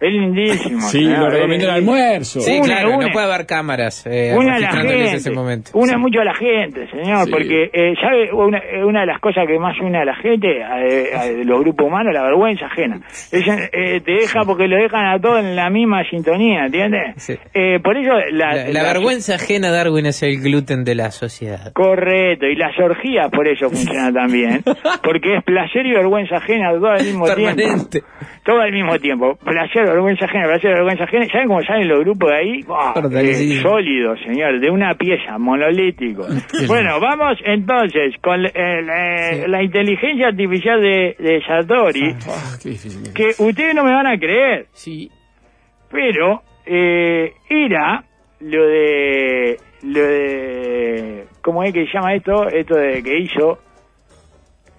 [0.00, 0.80] Es lindísimo.
[0.82, 1.94] Sí, señor, lo es recomiendo en lindísimo.
[1.94, 2.40] almuerzo.
[2.40, 3.06] Sí, claro, une.
[3.06, 5.70] no puede haber cámaras eh, Una a la gente, ese momento.
[5.72, 5.96] Sí.
[5.96, 7.30] mucho a la gente, señor, Sí.
[7.30, 8.32] porque, eh, ¿sabe?
[8.32, 11.60] Una, eh, una de las cosas que más une a la gente, eh, a los
[11.60, 13.00] grupos humanos, la vergüenza ajena.
[13.32, 17.14] Ella, eh, te deja porque lo dejan a todos en la misma sintonía, ¿entiendes?
[17.16, 17.34] Sí.
[17.54, 21.10] Eh, por eso la, La, la la- vergüenza ajena, Darwin, es el gluten de la
[21.10, 21.72] sociedad.
[21.72, 24.62] Correcto, y las orgías por eso funcionan también,
[25.02, 28.00] porque es placer y vergüenza ajena todo al mismo Permanente.
[28.00, 28.08] tiempo.
[28.44, 29.36] Todo al mismo tiempo.
[29.36, 31.26] Placer, vergüenza ajena, placer, vergüenza ajena.
[31.32, 32.60] ¿Saben cómo salen los grupos de ahí?
[32.60, 36.26] Eh, sólidos, señor, de una pieza, monolítico.
[36.68, 39.42] bueno, vamos entonces con eh, la, Sí.
[39.50, 43.12] la inteligencia artificial de, de Sartori, Ah, difícil.
[43.14, 45.10] que ustedes no me van a creer, Sí.
[45.90, 48.04] pero eh, era
[48.40, 53.58] lo de lo de cómo es que se llama esto esto de que hizo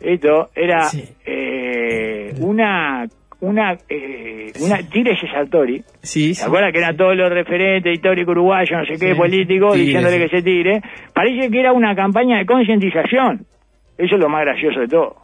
[0.02, 1.04] esto era Sí.
[1.26, 3.06] eh, una
[3.42, 8.72] una eh, una Tírese Sartori Sí, ¿Se acuerdan que eran todos los referentes históricos uruguayos,
[8.80, 9.18] no sé qué, Sí.
[9.18, 10.82] políticos, diciéndole que se tire?
[11.14, 13.46] Parece que era una campaña de concientización.
[13.98, 15.16] Eso es lo más gracioso de todo.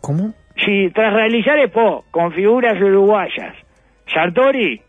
[0.00, 0.32] ¿Cómo?
[0.64, 3.54] Si tras realizar EPO con figuras uruguayas,
[4.12, 4.80] Sartori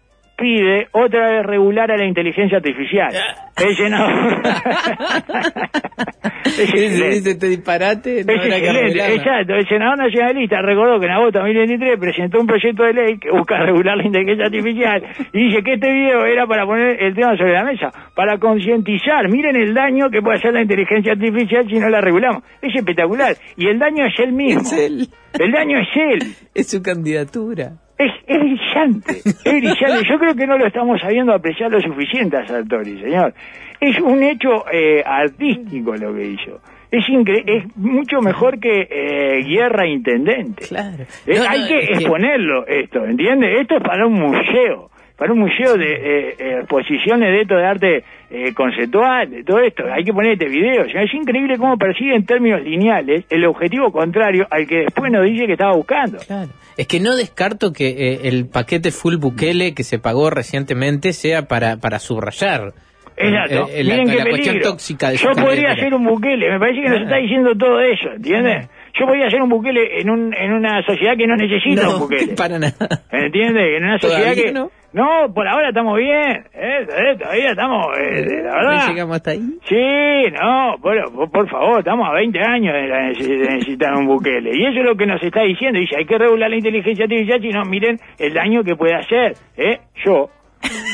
[0.41, 3.13] pide otra vez regular a la inteligencia artificial.
[3.55, 4.07] Ese no.
[6.43, 9.53] Es Ese, ese este disparate no Es era que excelente, exacto.
[9.53, 13.31] El senador nacionalista recordó que en agosto de 2023 presentó un proyecto de ley que
[13.31, 17.37] busca regular la inteligencia artificial y dice que este video era para poner el tema
[17.37, 19.29] sobre la mesa, para concientizar.
[19.29, 22.43] Miren el daño que puede hacer la inteligencia artificial si no la regulamos.
[22.61, 23.35] Es espectacular.
[23.55, 24.61] Y el daño es él mismo.
[24.61, 25.07] Es él.
[25.39, 26.35] El daño es él.
[26.53, 27.73] Es su candidatura.
[28.03, 30.07] Es, es brillante, es brillante.
[30.09, 33.33] Yo creo que no lo estamos sabiendo apreciar lo suficiente a Sartori, señor.
[33.79, 36.59] Es un hecho eh, artístico lo que hizo.
[36.91, 40.65] Es, incre- es mucho mejor que eh, Guerra Intendente.
[40.67, 41.03] Claro.
[41.25, 43.59] Eh, no, hay que- exponerlo esto, ¿entiende?
[43.61, 44.89] Esto es para un museo,
[45.21, 49.59] para un museo de eh, eh, exposiciones de esto de arte eh, conceptual, de todo
[49.59, 49.83] esto.
[49.93, 50.81] Hay que poner este video.
[50.81, 55.11] O sea, es increíble cómo persigue en términos lineales el objetivo contrario al que después
[55.11, 56.17] nos dice que estaba buscando.
[56.25, 56.49] Claro.
[56.75, 61.43] Es que no descarto que eh, el paquete full Bukele que se pagó recientemente sea
[61.43, 62.73] para, para subrayar
[63.15, 63.67] Exacto.
[63.69, 64.71] eh, eh, la, Miren qué la cuestión peligro.
[64.71, 67.79] tóxica de su Yo podría ser un buquele, me parece que nos está diciendo todo
[67.79, 68.69] eso, ¿entiendes?
[68.99, 71.99] Yo podría ser un buquele en, un, en una sociedad que no necesita un No,
[71.99, 72.33] buquele.
[72.35, 73.03] para nada.
[73.11, 73.77] ¿Entiendes?
[73.77, 74.51] En una sociedad ¿Todavía que...
[74.51, 74.71] no?
[74.93, 76.43] No, por ahora estamos bien.
[76.53, 76.85] ¿eh?
[76.89, 77.15] ¿eh?
[77.17, 77.87] Todavía estamos...
[77.97, 78.87] eh, la verdad...
[78.87, 79.39] ¿No llegamos hasta ahí?
[79.67, 84.51] Sí, no, por, por, favor, estamos a 20 años de, necesitar un buquele.
[84.53, 85.79] Y eso es lo que nos está diciendo.
[85.79, 89.35] Dice, hay que regular la inteligencia artificial, si no, miren el daño que puede hacer.
[89.55, 89.79] ¿eh?
[90.03, 90.29] Yo.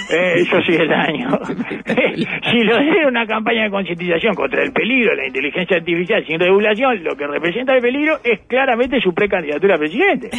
[0.10, 1.30] Eh, yo soy el daño.
[2.52, 6.40] si lo de una campaña de concientización contra el peligro de la inteligencia artificial sin
[6.40, 10.30] regulación, lo que representa el peligro es claramente su precandidatura a presidente,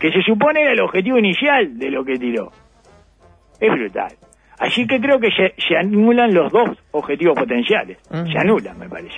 [0.00, 2.50] que se supone era el objetivo inicial de lo que tiró.
[3.62, 4.12] Es brutal.
[4.58, 7.98] Así que creo que se, se anulan los dos objetivos potenciales.
[8.30, 9.16] Se anulan, me parece.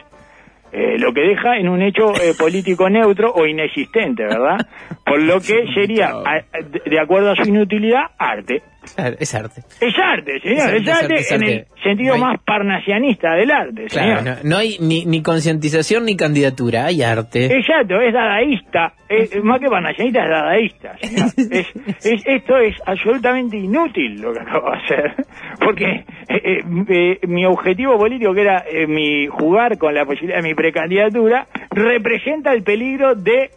[0.73, 4.57] Eh, lo que deja en un hecho eh, político neutro o inexistente, ¿verdad?
[5.05, 6.43] Por lo que sería, a-
[6.91, 8.63] de acuerdo a su inutilidad, arte.
[8.95, 9.63] Claro, es arte.
[9.81, 11.55] Es arte, señor, Es arte, es arte, es arte, es en arte.
[11.77, 16.05] el sentido No hay- más parnasianista del arte, Claro, no, no hay ni, ni concientización
[16.05, 17.47] ni candidatura, hay arte.
[17.47, 21.31] Exacto, es dadaísta, es, más que parnasianista es dadaísta, señor.
[22.27, 25.15] Esto es absolutamente inútil lo que acabo de hacer,
[25.65, 30.41] porque eh, eh, eh, mi objetivo político, que era eh, mi jugar con la posibilidad
[30.43, 33.51] de mi precandidatura, representa el peligro de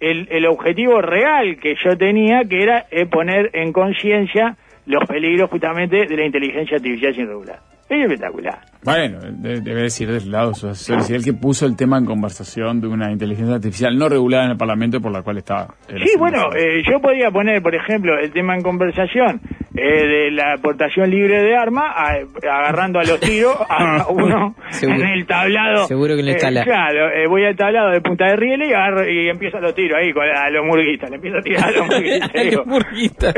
[0.00, 4.56] el, el objetivo real que yo tenía, que era poner en conciencia
[4.90, 7.58] los peligros justamente de la inteligencia artificial sin regular.
[7.88, 8.60] Es espectacular.
[8.84, 11.98] Bueno, de- debe decir del lado de sus asesores, y el que puso el tema
[11.98, 15.74] en conversación de una inteligencia artificial no regulada en el Parlamento por la cual estaba.
[15.88, 19.40] Sí, bueno, eh, yo podría poner, por ejemplo, el tema en conversación
[19.72, 22.18] de la aportación libre de armas, a-
[22.50, 25.00] agarrando a los tiros a uno Seguro.
[25.00, 25.86] en el tablado.
[25.86, 26.64] Seguro que le Eh, instala.
[26.64, 29.98] claro, eh, voy al tablado de Punta de Rieles y, agarro, y empiezo los tiros
[29.98, 32.42] ahí con, a los murguistas, le empiezo a tirar a los murguistas.
[32.44, 32.64] digo.
[32.66, 33.32] Murguista.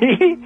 [0.00, 0.38] Y- y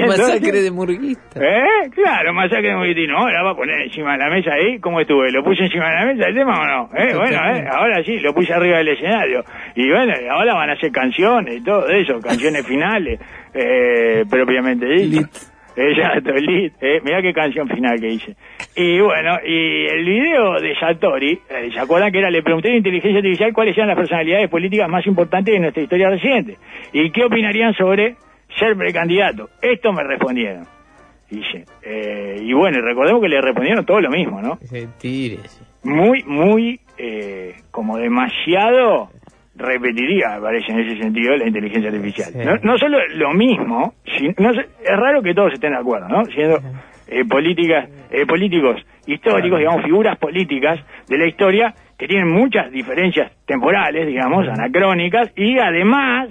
[0.00, 1.40] entonces- Masacre de murguista.
[1.40, 1.90] ¿Eh?
[1.94, 3.18] Claro, masacre de Murguitino.
[3.18, 4.78] Ahora va a poner encima de la mesa ahí.
[4.80, 5.30] ¿Cómo estuve?
[5.30, 6.90] ¿Lo puse encima de la mesa el tema o no?
[6.96, 7.14] ¿Eh?
[7.14, 7.64] Bueno, ¿eh?
[7.70, 9.44] ahora sí, lo puse arriba del escenario.
[9.74, 13.20] Y bueno, ahora van a hacer canciones y todo eso, canciones finales,
[13.54, 15.28] eh, propiamente dicho.
[15.76, 16.74] Exacto, lit.
[16.80, 18.36] Eh, mirá qué canción final que hice.
[18.76, 22.30] Y bueno, y el video de Satori, eh, ¿se acuerdan que era?
[22.30, 25.82] Le pregunté a la inteligencia artificial cuáles eran las personalidades políticas más importantes de nuestra
[25.82, 26.58] historia reciente.
[26.92, 28.16] ¿Y qué opinarían sobre
[28.58, 29.48] ser precandidato?
[29.62, 30.66] Esto me respondieron.
[31.30, 31.64] Dice.
[31.82, 34.58] Eh, y bueno, y recordemos que le respondieron todo lo mismo, ¿no?
[35.82, 39.08] Muy, muy, eh, como demasiado
[39.54, 42.30] repetiría, me parece, en ese sentido, la inteligencia artificial.
[42.32, 42.38] Sí.
[42.44, 46.08] No, no solo lo mismo, si- no sé, es raro que todos estén de acuerdo,
[46.08, 46.24] ¿no?
[46.26, 46.58] Siendo
[47.08, 53.30] eh, políticas, eh, políticos históricos, digamos, figuras políticas de la historia que tienen muchas diferencias
[53.46, 56.30] temporales, digamos, anacrónicas, y además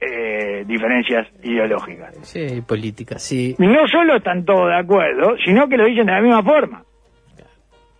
[0.00, 2.16] eh, diferencias ideológicas.
[2.22, 3.54] Sí, política, sí.
[3.58, 6.82] No solo están todos de acuerdo, sino que lo dicen de la misma forma.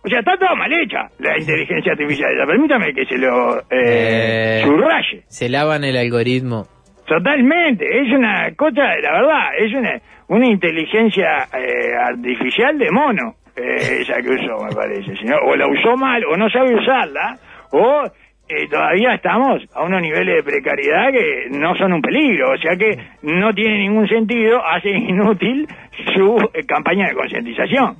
[0.03, 2.31] O sea, está toda mal hecha la inteligencia artificial.
[2.47, 4.61] Permítame que se lo eh, Eh.
[4.65, 5.23] subraye.
[5.27, 6.65] Se lavan el algoritmo.
[7.07, 7.85] Totalmente.
[7.85, 13.35] Es una cosa, la verdad, es una, una inteligencia eh, artificial de mono.
[13.55, 15.13] eh, esa que usó, me parece.
[15.17, 17.37] Si no, o la usó mal, o no sabe usarla,
[17.71, 18.03] o
[18.47, 22.51] eh, todavía estamos a unos niveles de precariedad que no son un peligro.
[22.53, 25.67] O sea que no tiene ningún sentido, hace inútil
[26.15, 27.97] su eh, campaña de concientización.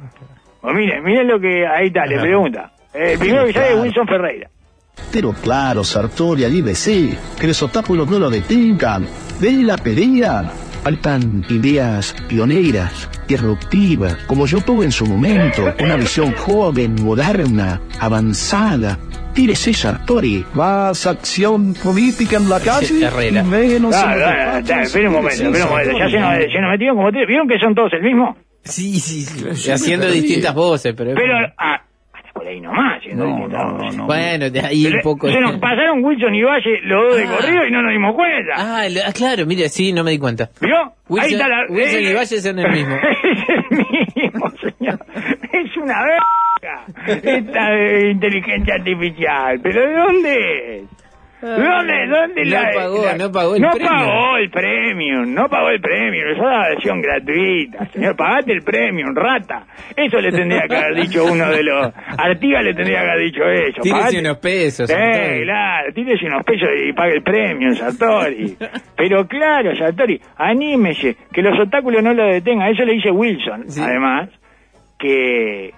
[0.62, 2.72] Pues miren, miren lo que ahí está, le pregunta.
[2.94, 4.50] Eh, el primero que sale es Wilson Ferreira.
[5.12, 9.08] Pero claro, Sartori, anímese, que los obstáculos no lo detengan.
[9.40, 10.52] De la pelea.
[10.84, 18.98] Faltan ideas pioneras, disruptivas, como yo tuve en su momento, una visión joven, moderna, avanzada.
[19.34, 20.44] Tírese, Sartori.
[20.56, 23.10] Más acción política en la calle.
[23.44, 24.88] Menos Ah, ah, ah, despachos.
[24.88, 25.98] espera un momento, espera un momento.
[26.00, 27.28] Ya se nos, se nos metieron como tres.
[27.28, 28.36] ¿Vieron que son todos el mismo?
[28.64, 29.72] Sí, sí, sí.
[29.72, 31.14] Haciendo distintas voces, pero...
[31.16, 31.82] Pero, ah,
[32.14, 33.98] hasta por ahí nomás, haciendo No, distintas no, voces.
[33.98, 34.06] no.
[34.06, 35.30] Bueno, de ahí un poco...
[35.32, 37.38] Se nos pasaron Wilson y Valle los dos de Ah.
[37.38, 38.54] corrido y no nos dimos cuenta.
[38.56, 40.50] Ah, lo- ah, claro, mire, sí, no me di cuenta.
[40.62, 40.78] ¿Vio?
[40.78, 41.66] Ahí Wilson- está la...
[41.70, 42.96] Wilson eh, y Valle son el mismo.
[42.96, 43.78] es el
[44.16, 45.00] mismo, señor.
[45.54, 46.86] Es una verga
[47.26, 49.60] esta eh, inteligencia artificial.
[49.64, 50.84] ¿Pero de dónde es?
[51.42, 53.90] ¿Dónde, dónde No la, pagó, la- no pagó el no premio.
[53.90, 59.16] pagó el premium, no pagó el premium, es una versión gratuita, señor, pagate el premium,
[59.16, 59.66] rata.
[59.96, 63.44] Eso le tendría que haber dicho uno de los, Artigas le tendría que haber dicho
[63.50, 63.82] eso.
[63.82, 64.90] Tírese pagate- unos pesos.
[64.90, 64.96] Sí,
[65.44, 68.56] claro, tírese unos pesos y pague el premio, Sartori.
[68.96, 72.70] Pero claro, Sartori, anímese, que los obstáculos no lo detengan.
[72.72, 73.82] Eso le dice Wilson, Sí.
[73.82, 74.30] además,
[75.00, 75.74] que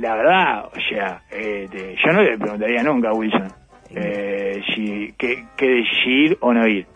[0.00, 3.48] la verdad, o sea, este, yo no le preguntaría nunca a Wilson
[3.96, 6.86] eh, si que, que si ir o no ir.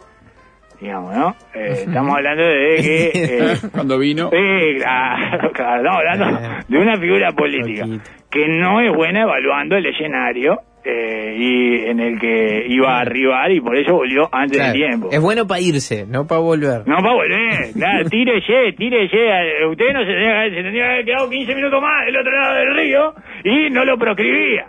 [0.81, 1.35] Digamos, ¿no?
[1.55, 3.11] Eh, estamos hablando de que...
[3.15, 5.81] eh, Cuando vino, claro, claro.
[5.83, 7.85] Estamos hablando de una figura política
[8.31, 13.51] que no es buena evaluando el escenario eh, y en el que iba a arribar
[13.51, 15.09] y por eso volvió antes Claro, del tiempo.
[15.11, 16.87] Es bueno para irse, no para volver.
[16.87, 19.17] No para volver, claro, tírese, tírese.
[19.17, 22.33] eh, Usted no se haber- se tendría que haber quedado 15 minutos más del otro
[22.41, 24.67] lado del río y no lo proscribía.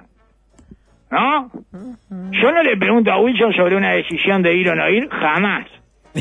[1.11, 1.49] ¿No?
[2.31, 5.67] Yo no le pregunto a Wilson sobre una decisión de ir o no ir, jamás.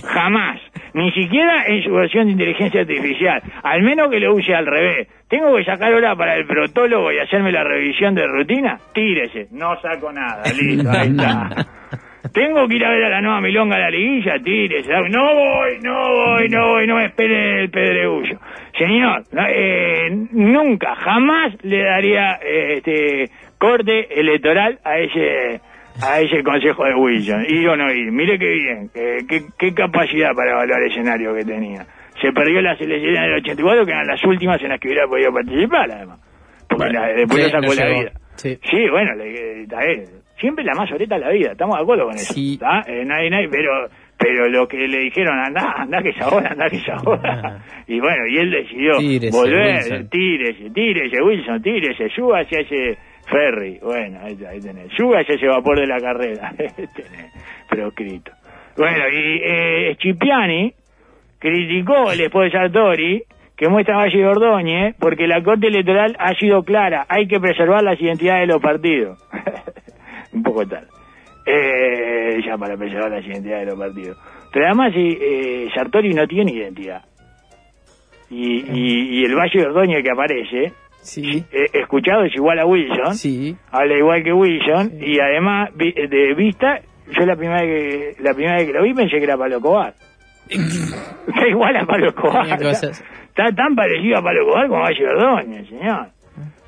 [0.05, 0.61] Jamás.
[0.95, 3.43] Ni siquiera en su versión de inteligencia artificial.
[3.63, 5.09] Al menos que lo use al revés.
[5.29, 8.79] ¿Tengo que sacar hora para el protólogo y hacerme la revisión de rutina?
[8.93, 9.49] Tírese.
[9.51, 10.43] No saco nada.
[10.59, 11.51] Listo, ahí está.
[12.33, 14.39] ¿Tengo que ir a ver a la nueva milonga de la liguilla?
[14.43, 14.93] Tírese.
[15.11, 18.39] No voy, no voy, no voy, no me esperen el pedregullo.
[18.77, 25.61] Señor, eh, nunca, jamás le daría eh, este corte electoral a ese
[26.01, 27.45] a ese consejo de Wilson.
[27.49, 28.11] Ir o no ir.
[28.13, 31.85] Mire qué bien, qué, qué, qué capacidad para evaluar el escenario que tenía.
[32.23, 35.33] Se perdió las elecciones del 84, que eran las últimas en las que hubiera podido
[35.33, 36.21] participar, además.
[36.69, 38.01] Porque la- después Sí, lo sacó no la llegó.
[38.01, 38.13] vida.
[38.37, 38.59] Sí.
[38.71, 40.05] Sí, bueno, le- bien.
[40.39, 42.33] siempre la más oreta es la vida, estamos de acuerdo con eso.
[42.35, 42.59] Sí.
[42.87, 43.89] Eh, nadie, nadie, pero
[44.21, 47.59] pero lo que le dijeron, anda, anda que es ahora, anda que es ahora.
[47.87, 50.09] Y bueno, y él decidió Tírese, volver, Wilson.
[50.11, 52.99] tírese, tírese, Wilson, tírese, suba hacia ese
[53.29, 53.79] ferry.
[53.83, 56.53] Bueno, ahí, ahí tenés, suba hacia ese vapor de la carrera.
[56.57, 57.33] tenés,
[57.69, 58.33] proscrito.
[58.77, 60.73] Bueno, y eh, Schipiani
[61.39, 63.23] criticó el esposo de Sartori
[63.57, 68.01] que muestra Valle Ordóñez porque la Corte Electoral ha sido clara, hay que preservar las
[68.01, 69.19] identidades de los partidos.
[70.33, 70.87] Un poco tal.
[71.45, 74.19] Eh, ya para preservar las identidades de los partidos.
[74.53, 77.03] Pero además eh, Sartori no tiene identidad.
[78.31, 81.45] Y, y, y el Valle Ordóñez que aparece, Sí.
[81.53, 83.57] eh, escuchado es igual a Wilson, Sí.
[83.71, 86.81] habla igual que Wilson, y además vi- de vista,
[87.19, 89.61] yo la primera vez que, la primera vez que lo vi pensé que era Pablo
[89.61, 89.95] Cobar.
[90.49, 92.63] Está igual a Pablo Cobar.
[92.63, 96.09] Está tan parecido a Pablo Cobar como Valle de Ordóñez, señor.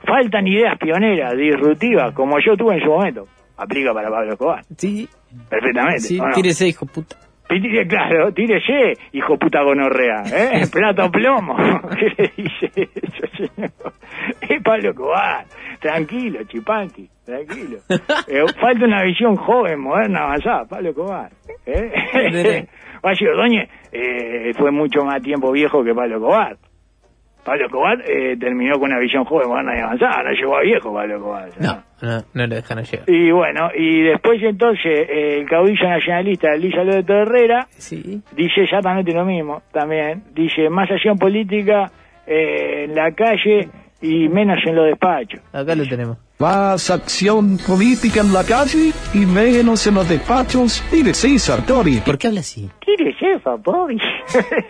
[0.06, 3.26] Faltan ideas pioneras, disruptivas, como yo tuve en su momento.
[3.56, 5.06] Aplica para Pablo Escobar, Sí.
[5.50, 6.00] perfectamente.
[6.00, 6.32] Sí, ¿o no?
[6.34, 7.16] tírese, hijo puta.
[7.50, 10.62] Tire- claro, tírese, hijo puta gonorrea, ¿eh?
[10.72, 11.56] Plato plomo.
[11.98, 13.70] ¿Qué le dice eso, señor?
[14.40, 15.44] Es Pablo Escobar.
[15.80, 17.78] Tranquilo, chipanqui, tranquilo.
[18.28, 20.64] Eh, falta una visión joven, moderna, avanzada.
[20.66, 21.30] Pablo Escobar.
[21.66, 22.66] ¿eh?
[23.02, 26.56] Valle Ordóñez eh, fue mucho más tiempo viejo que Pablo Escobar.
[27.44, 30.22] Pablo Escobar eh, terminó con una visión joven, moderna y avanzada.
[30.22, 31.48] No llegó a viejo Pablo Escobar.
[31.60, 33.08] No, no, no lo dejan llegar.
[33.10, 38.20] Y bueno, y después entonces eh, el caudillo nacionalista Elisa Loreto Herrera Sí.
[38.36, 40.22] dice exactamente lo mismo también.
[40.34, 41.90] Dice más acción política
[42.26, 43.68] eh, en la calle
[44.02, 45.40] y menos en los despachos.
[45.52, 46.18] Acá lo tenemos.
[46.40, 50.82] Más acción política en la calle y menos en los despachos.
[50.90, 52.00] Mire, sí, Sartori.
[52.00, 52.66] ¿Por qué habla así?
[52.80, 54.00] ¿Quiere jefa, Bobby?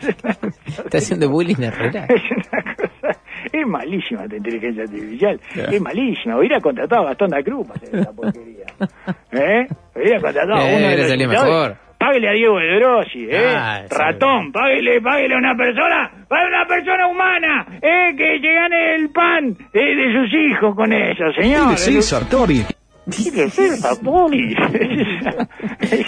[0.67, 2.07] ¿Está haciendo bullying Herrera?
[2.09, 3.21] es una cosa...
[3.53, 5.41] Es malísima esta inteligencia artificial.
[5.55, 6.39] Es malísima.
[6.39, 8.67] Hubiera contratado a Gastón da Cruz para hacer esa porquería.
[9.33, 9.67] ¿Eh?
[9.95, 11.90] Hubiera contratado a Eh, uno de le los mejor.
[12.01, 13.55] Páguele a Diego de Grossi, ¿eh?
[13.55, 13.83] Ah.
[13.91, 18.17] Ratón, páguele, páguele a una persona, páguele a una persona humana, ¿eh?
[18.17, 21.77] Que se gane el pan eh, de sus hijos con eso, señor.
[21.77, 22.65] Sí, Sartori.
[23.05, 24.57] ¿Qué jefa, Bobby?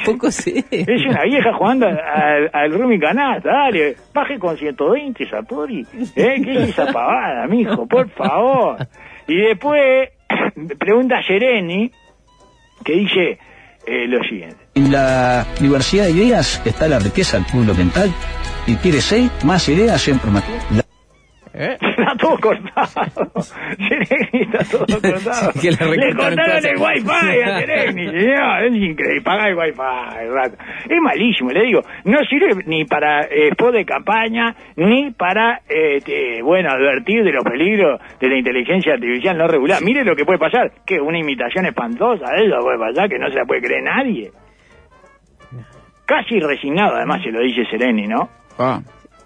[0.06, 0.64] Poco sé.
[0.70, 5.86] Es una vieja jugando al, al Rumi Canasta, dale, baje con 120, Satori.
[6.16, 6.40] ¿Eh?
[6.42, 7.86] ¿Qué es esa pavada, mijo?
[7.86, 8.78] Por favor.
[9.28, 10.08] Y después
[10.78, 11.90] pregunta a Sereni,
[12.82, 13.38] que dice
[13.86, 14.56] eh, lo siguiente.
[14.74, 18.12] En la diversidad de ideas está la riqueza del pueblo mental.
[18.66, 20.06] Y quiere ser más ideas.
[20.70, 20.84] La-
[21.54, 21.76] ¿Eh?
[22.12, 23.42] Está todo cortado.
[23.76, 25.52] Sereni está todo cortado.
[25.62, 28.62] Le Le cortaron el wifi a Sereni, señor.
[28.64, 29.20] Es increíble.
[29.22, 29.78] Paga el wifi,
[30.32, 30.56] rato.
[30.88, 31.82] Es malísimo, le digo.
[32.04, 37.32] No sirve ni para eh, spot de campaña, ni para, eh, te- bueno, advertir de
[37.32, 39.82] los peligros de la inteligencia artificial no regular.
[39.82, 40.72] Mire lo que puede pasar.
[40.86, 44.30] Que una imitación espantosa de eso puede pasar, que no se la puede creer nadie.
[46.06, 48.28] Casi resignado, además, se lo dice Sereni, ¿no?
[48.58, 48.80] Ah,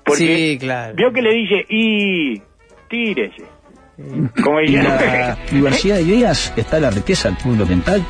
[0.05, 0.95] Porque Sí, claro.
[0.95, 2.41] Vio que le dice, y
[2.89, 3.45] tírese.
[4.43, 8.03] Como En la diversidad de ideas está la riqueza del pueblo mental.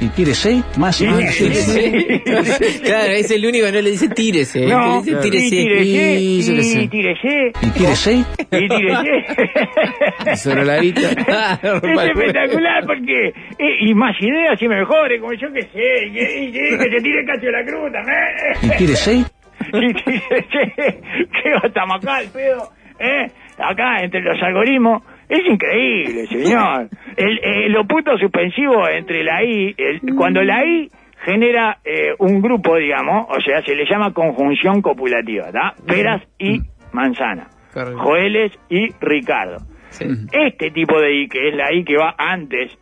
[0.00, 1.34] Y ser más ideas.
[1.34, 1.48] Sí.
[2.84, 4.66] claro, es el único que no le dice tírese.
[4.66, 5.48] no, le dice y tírese.
[5.50, 8.14] tírese, Y qué y tírese, Y ser
[8.52, 10.36] y tírese.
[10.36, 11.10] Sobre la vista.
[11.62, 16.48] es espectacular porque eh, y más ideas y mejores como yo que sé y, y-
[16.48, 21.66] y que se tire cacho de la cruz y también quiere ser y tírese que
[21.66, 22.70] estamos acá el pedo
[23.00, 23.26] ¿eh?
[23.58, 29.74] Acá entre los algoritmos es increíble señor el, eh, lo punto suspensivo entre la I
[29.76, 30.88] el- cuando la I
[31.24, 35.74] genera eh, un grupo digamos o sea se le llama conjunción copulativa ¿tá?
[35.86, 36.60] peras y
[36.92, 37.48] manzana.
[37.74, 39.58] Joeles y Ricardo
[39.90, 40.04] Sí.
[40.32, 42.76] este tipo de I, que es la I que va antes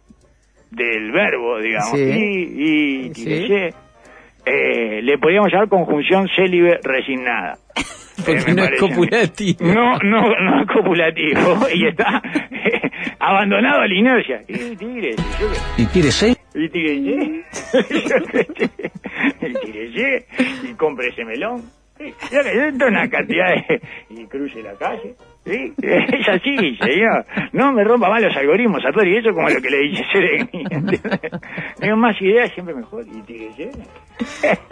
[0.70, 2.02] del verbo, digamos, Sí.
[2.02, 2.62] y,
[3.08, 3.24] y Sí.
[3.24, 3.74] tírese,
[4.44, 7.54] eh, le podríamos llamar conjunción célibe resignada.
[8.24, 9.64] Porque Eh, no es copulativo.
[9.66, 14.42] No, no, no es copulativo y está eh, abandonado a la inercia.
[14.48, 15.16] Y qué-
[15.78, 17.44] y quiere ser y sé.
[19.42, 20.26] y tírese,
[20.64, 21.62] y compre ese melón.
[21.98, 23.80] Sé, toda una cantidad de...
[24.10, 25.14] Y cruce la calle,
[25.46, 25.72] ¿Sí?
[25.80, 27.24] Es así, señor.
[27.52, 29.16] No me rompa más los algoritmos, Sartori.
[29.16, 30.64] Eso es como lo que le dice Sereni.
[31.78, 33.04] Tengo más ideas, siempre mejor.
[33.06, 33.70] Y fíjese.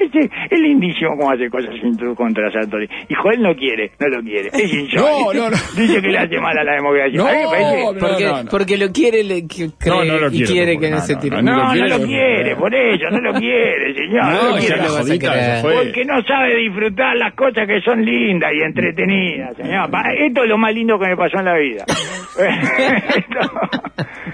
[0.00, 2.88] Este, es lindísimo cómo hace cosas sin tu contra Sartori.
[3.08, 4.48] Y Joel no quiere, no lo quiere.
[4.52, 4.70] Es.
[4.94, 5.56] No, no, no.
[5.76, 7.16] Dice que le hace mal a la democracia.
[7.16, 8.50] No, A porque, no, no.
[8.50, 10.96] porque lo quiere le- que- No, cree no lo y quiere, quiere tampoco, que no,
[10.96, 11.36] no, se no, tire.
[11.36, 14.24] no, No, no quiere, lo quiere, por ello, no lo quiere, señor.
[14.24, 14.74] No, no lo quiere.
[14.74, 15.62] a jodita.
[15.62, 19.90] Porque no sabe disfrutar las cosas que son lindas y entretenidas, señor.
[20.02, 21.84] Pa- Esto es lo más lindo que me pasó en la vida.
[21.88, 23.40] Esto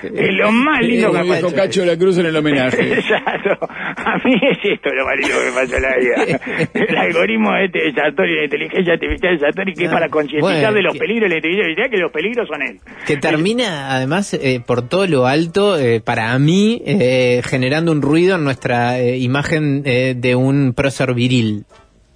[0.14, 1.55] es lo más lindo que me pasó.
[1.55, 2.93] Cacho de la Cruz en el homenaje.
[2.99, 3.59] Exacto.
[3.69, 6.41] A mí es esto lo más lindo que me pasó en la vida.
[6.75, 10.73] El algoritmo este de Sartori, la inteligencia artificial de Sartori, que es para concientizar Bueno,
[10.75, 12.81] de los que- peligros de la inteligencia artificial, que los peligros son él.
[13.07, 18.37] Que termina, además, eh, por todo lo alto, eh, para mí, eh, generando un ruido
[18.37, 21.64] en nuestra eh, imagen eh, de un prócer viril.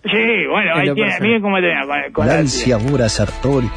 [0.05, 3.69] Sí, bueno, ahí tiene, miren cómo tenía con, con la- Sartori,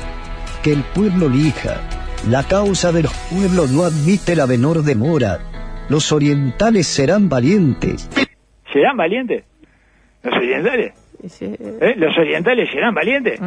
[0.64, 1.82] que el pueblo elija.
[2.30, 5.40] La causa de los pueblos no admite la menor demora.
[5.90, 8.10] Los orientales serán valientes.
[8.72, 9.44] ¿Serán valientes?
[10.24, 10.94] ¿Los orientales?
[11.42, 11.94] ¿Eh?
[11.98, 13.40] ¿Los orientales serán valientes?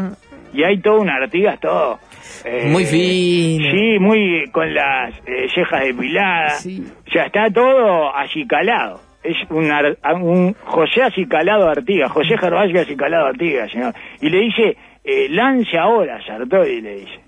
[0.53, 1.99] Y hay todo un Artigas, todo.
[2.45, 3.71] eh, Muy fino.
[3.71, 6.61] Sí, muy con las eh, cejas depiladas.
[6.63, 6.87] Sí.
[7.09, 9.01] O sea, está todo acicalado.
[9.27, 13.95] Es un, ar- un José acicalado Artigas, José Gervasio acicalado Artigas, señor.
[14.21, 17.21] Y le dice, eh, lance ahora, Sartori, le dice.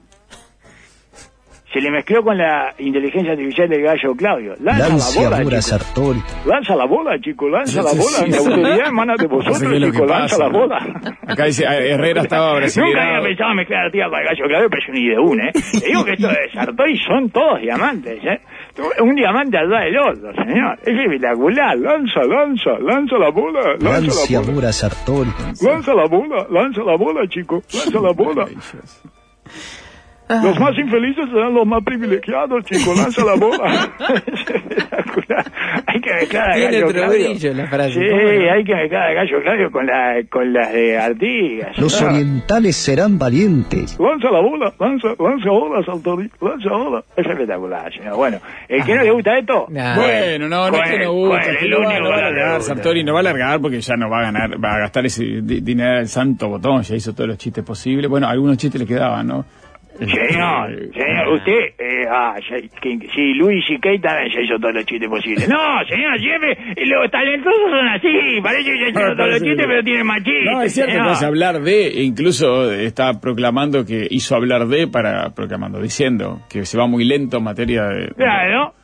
[1.71, 4.55] Se le mezcló con la inteligencia artificial del gallo Claudio.
[4.59, 5.61] Lanza la bola, ahora chico.
[5.61, 6.23] Sartori.
[6.47, 8.03] Lanza la bola, chico, lanza la bola.
[8.33, 8.39] sí.
[8.39, 10.79] autoridad emana de vosotros, No sé chico, lanza la bola.
[11.27, 14.69] Acá dice, ah, Herrera estaba Nunca había pensado mezclar a tía con el gallo Claudio,
[14.71, 15.53] pero es un ideún, ¿eh?
[15.79, 18.41] Te digo que esto de Sartori son todos diamantes, ¿eh?
[19.01, 20.79] Un diamante al lado del otro, señor.
[20.83, 21.77] Es espectacular.
[21.79, 24.73] Lanza, lanza, lanza la bola, lanza la bola.
[25.63, 28.47] Lanza la bola, lanza la bola, chico, lanza la bola.
[30.29, 33.91] Los más infelices serán los más privilegiados, chico, lanza la bola.
[34.27, 35.45] Es espectacular.
[35.87, 39.71] Hay que mezclar a Tiene gallo la frase, Sí, hay que mezclar a gallo Claudio
[39.71, 41.79] con, la, con las de Artigas.
[41.79, 42.07] Los Ah.
[42.09, 43.99] orientales serán valientes.
[43.99, 47.05] Lanza la bola, lanza, lanza bola, Sartori, lanza bola.
[47.17, 48.17] Es espectacular, señor.
[48.17, 49.97] Bueno, el que no le gusta esto, Nah.
[49.97, 51.51] Bueno, no, no es que no gusta.
[51.51, 52.75] El no va, único no va a largar, gusta.
[52.75, 55.25] Sartori no va a largar porque ya no va a ganar, va a gastar ese
[55.43, 58.11] di- dinero del santo botón, ya hizo todos los chistes posibles.
[58.11, 59.45] Bueno, algunos chistes le quedaban, ¿no?
[59.99, 62.37] Señor, Este, señor, usted, eh, ah,
[63.15, 65.49] sí, Luis y Kate también ya hizo todos los chistes posibles.
[65.59, 69.83] No, señor, siempre los talentosos son así, parece que ya hicieron todos los chistes, pero
[69.83, 70.45] tienen más chistes.
[70.45, 71.07] No, es cierto señor.
[71.07, 76.65] que hace hablar de, incluso está proclamando que hizo hablar de para, proclamando, diciendo que
[76.65, 78.09] se va muy lento en materia de...
[78.15, 78.75] Claro.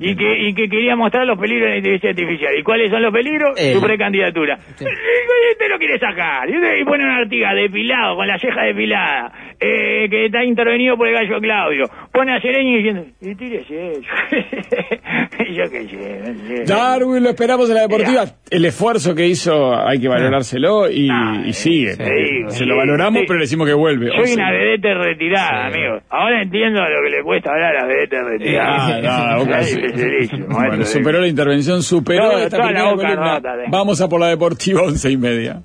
[0.00, 2.58] Y que, y que quería mostrar los peligros de la inteligencia artificial.
[2.58, 3.58] ¿Y cuáles son los peligros?
[3.60, 3.74] Él.
[3.74, 4.58] Su precandidatura.
[4.76, 4.84] Sí.
[5.42, 6.48] Y usted lo quiere sacar.
[6.48, 11.14] Y pone una artiga depilado, con la ceja depilada, eh, que está intervenido por el
[11.14, 11.84] gallo Claudio.
[12.12, 14.00] Pone a Sereño diciendo, y tírese.
[15.52, 16.64] Yo qué sé, no sé.
[16.64, 18.24] Darwin, lo esperamos en la deportiva.
[18.50, 21.92] El esfuerzo que hizo hay que valorárselo y, Ah, y sigue.
[21.92, 23.24] sí, Se sí, lo valoramos, sí.
[23.26, 24.08] pero le decimos que vuelve.
[24.14, 25.78] Soy sea, una vedette retirada, Sí.
[25.78, 25.98] amigo.
[26.10, 28.92] Ahora entiendo lo que le cuesta hablar a las vedettes retiradas.
[29.04, 29.44] Ah, no,
[30.48, 33.34] Bueno, superó la intervención, superó Toda- esta toda la primera boca columna.
[33.36, 33.50] rota.
[33.70, 35.62] Vamos a por la deportiva once y media.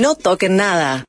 [0.00, 1.00] No toquen nada.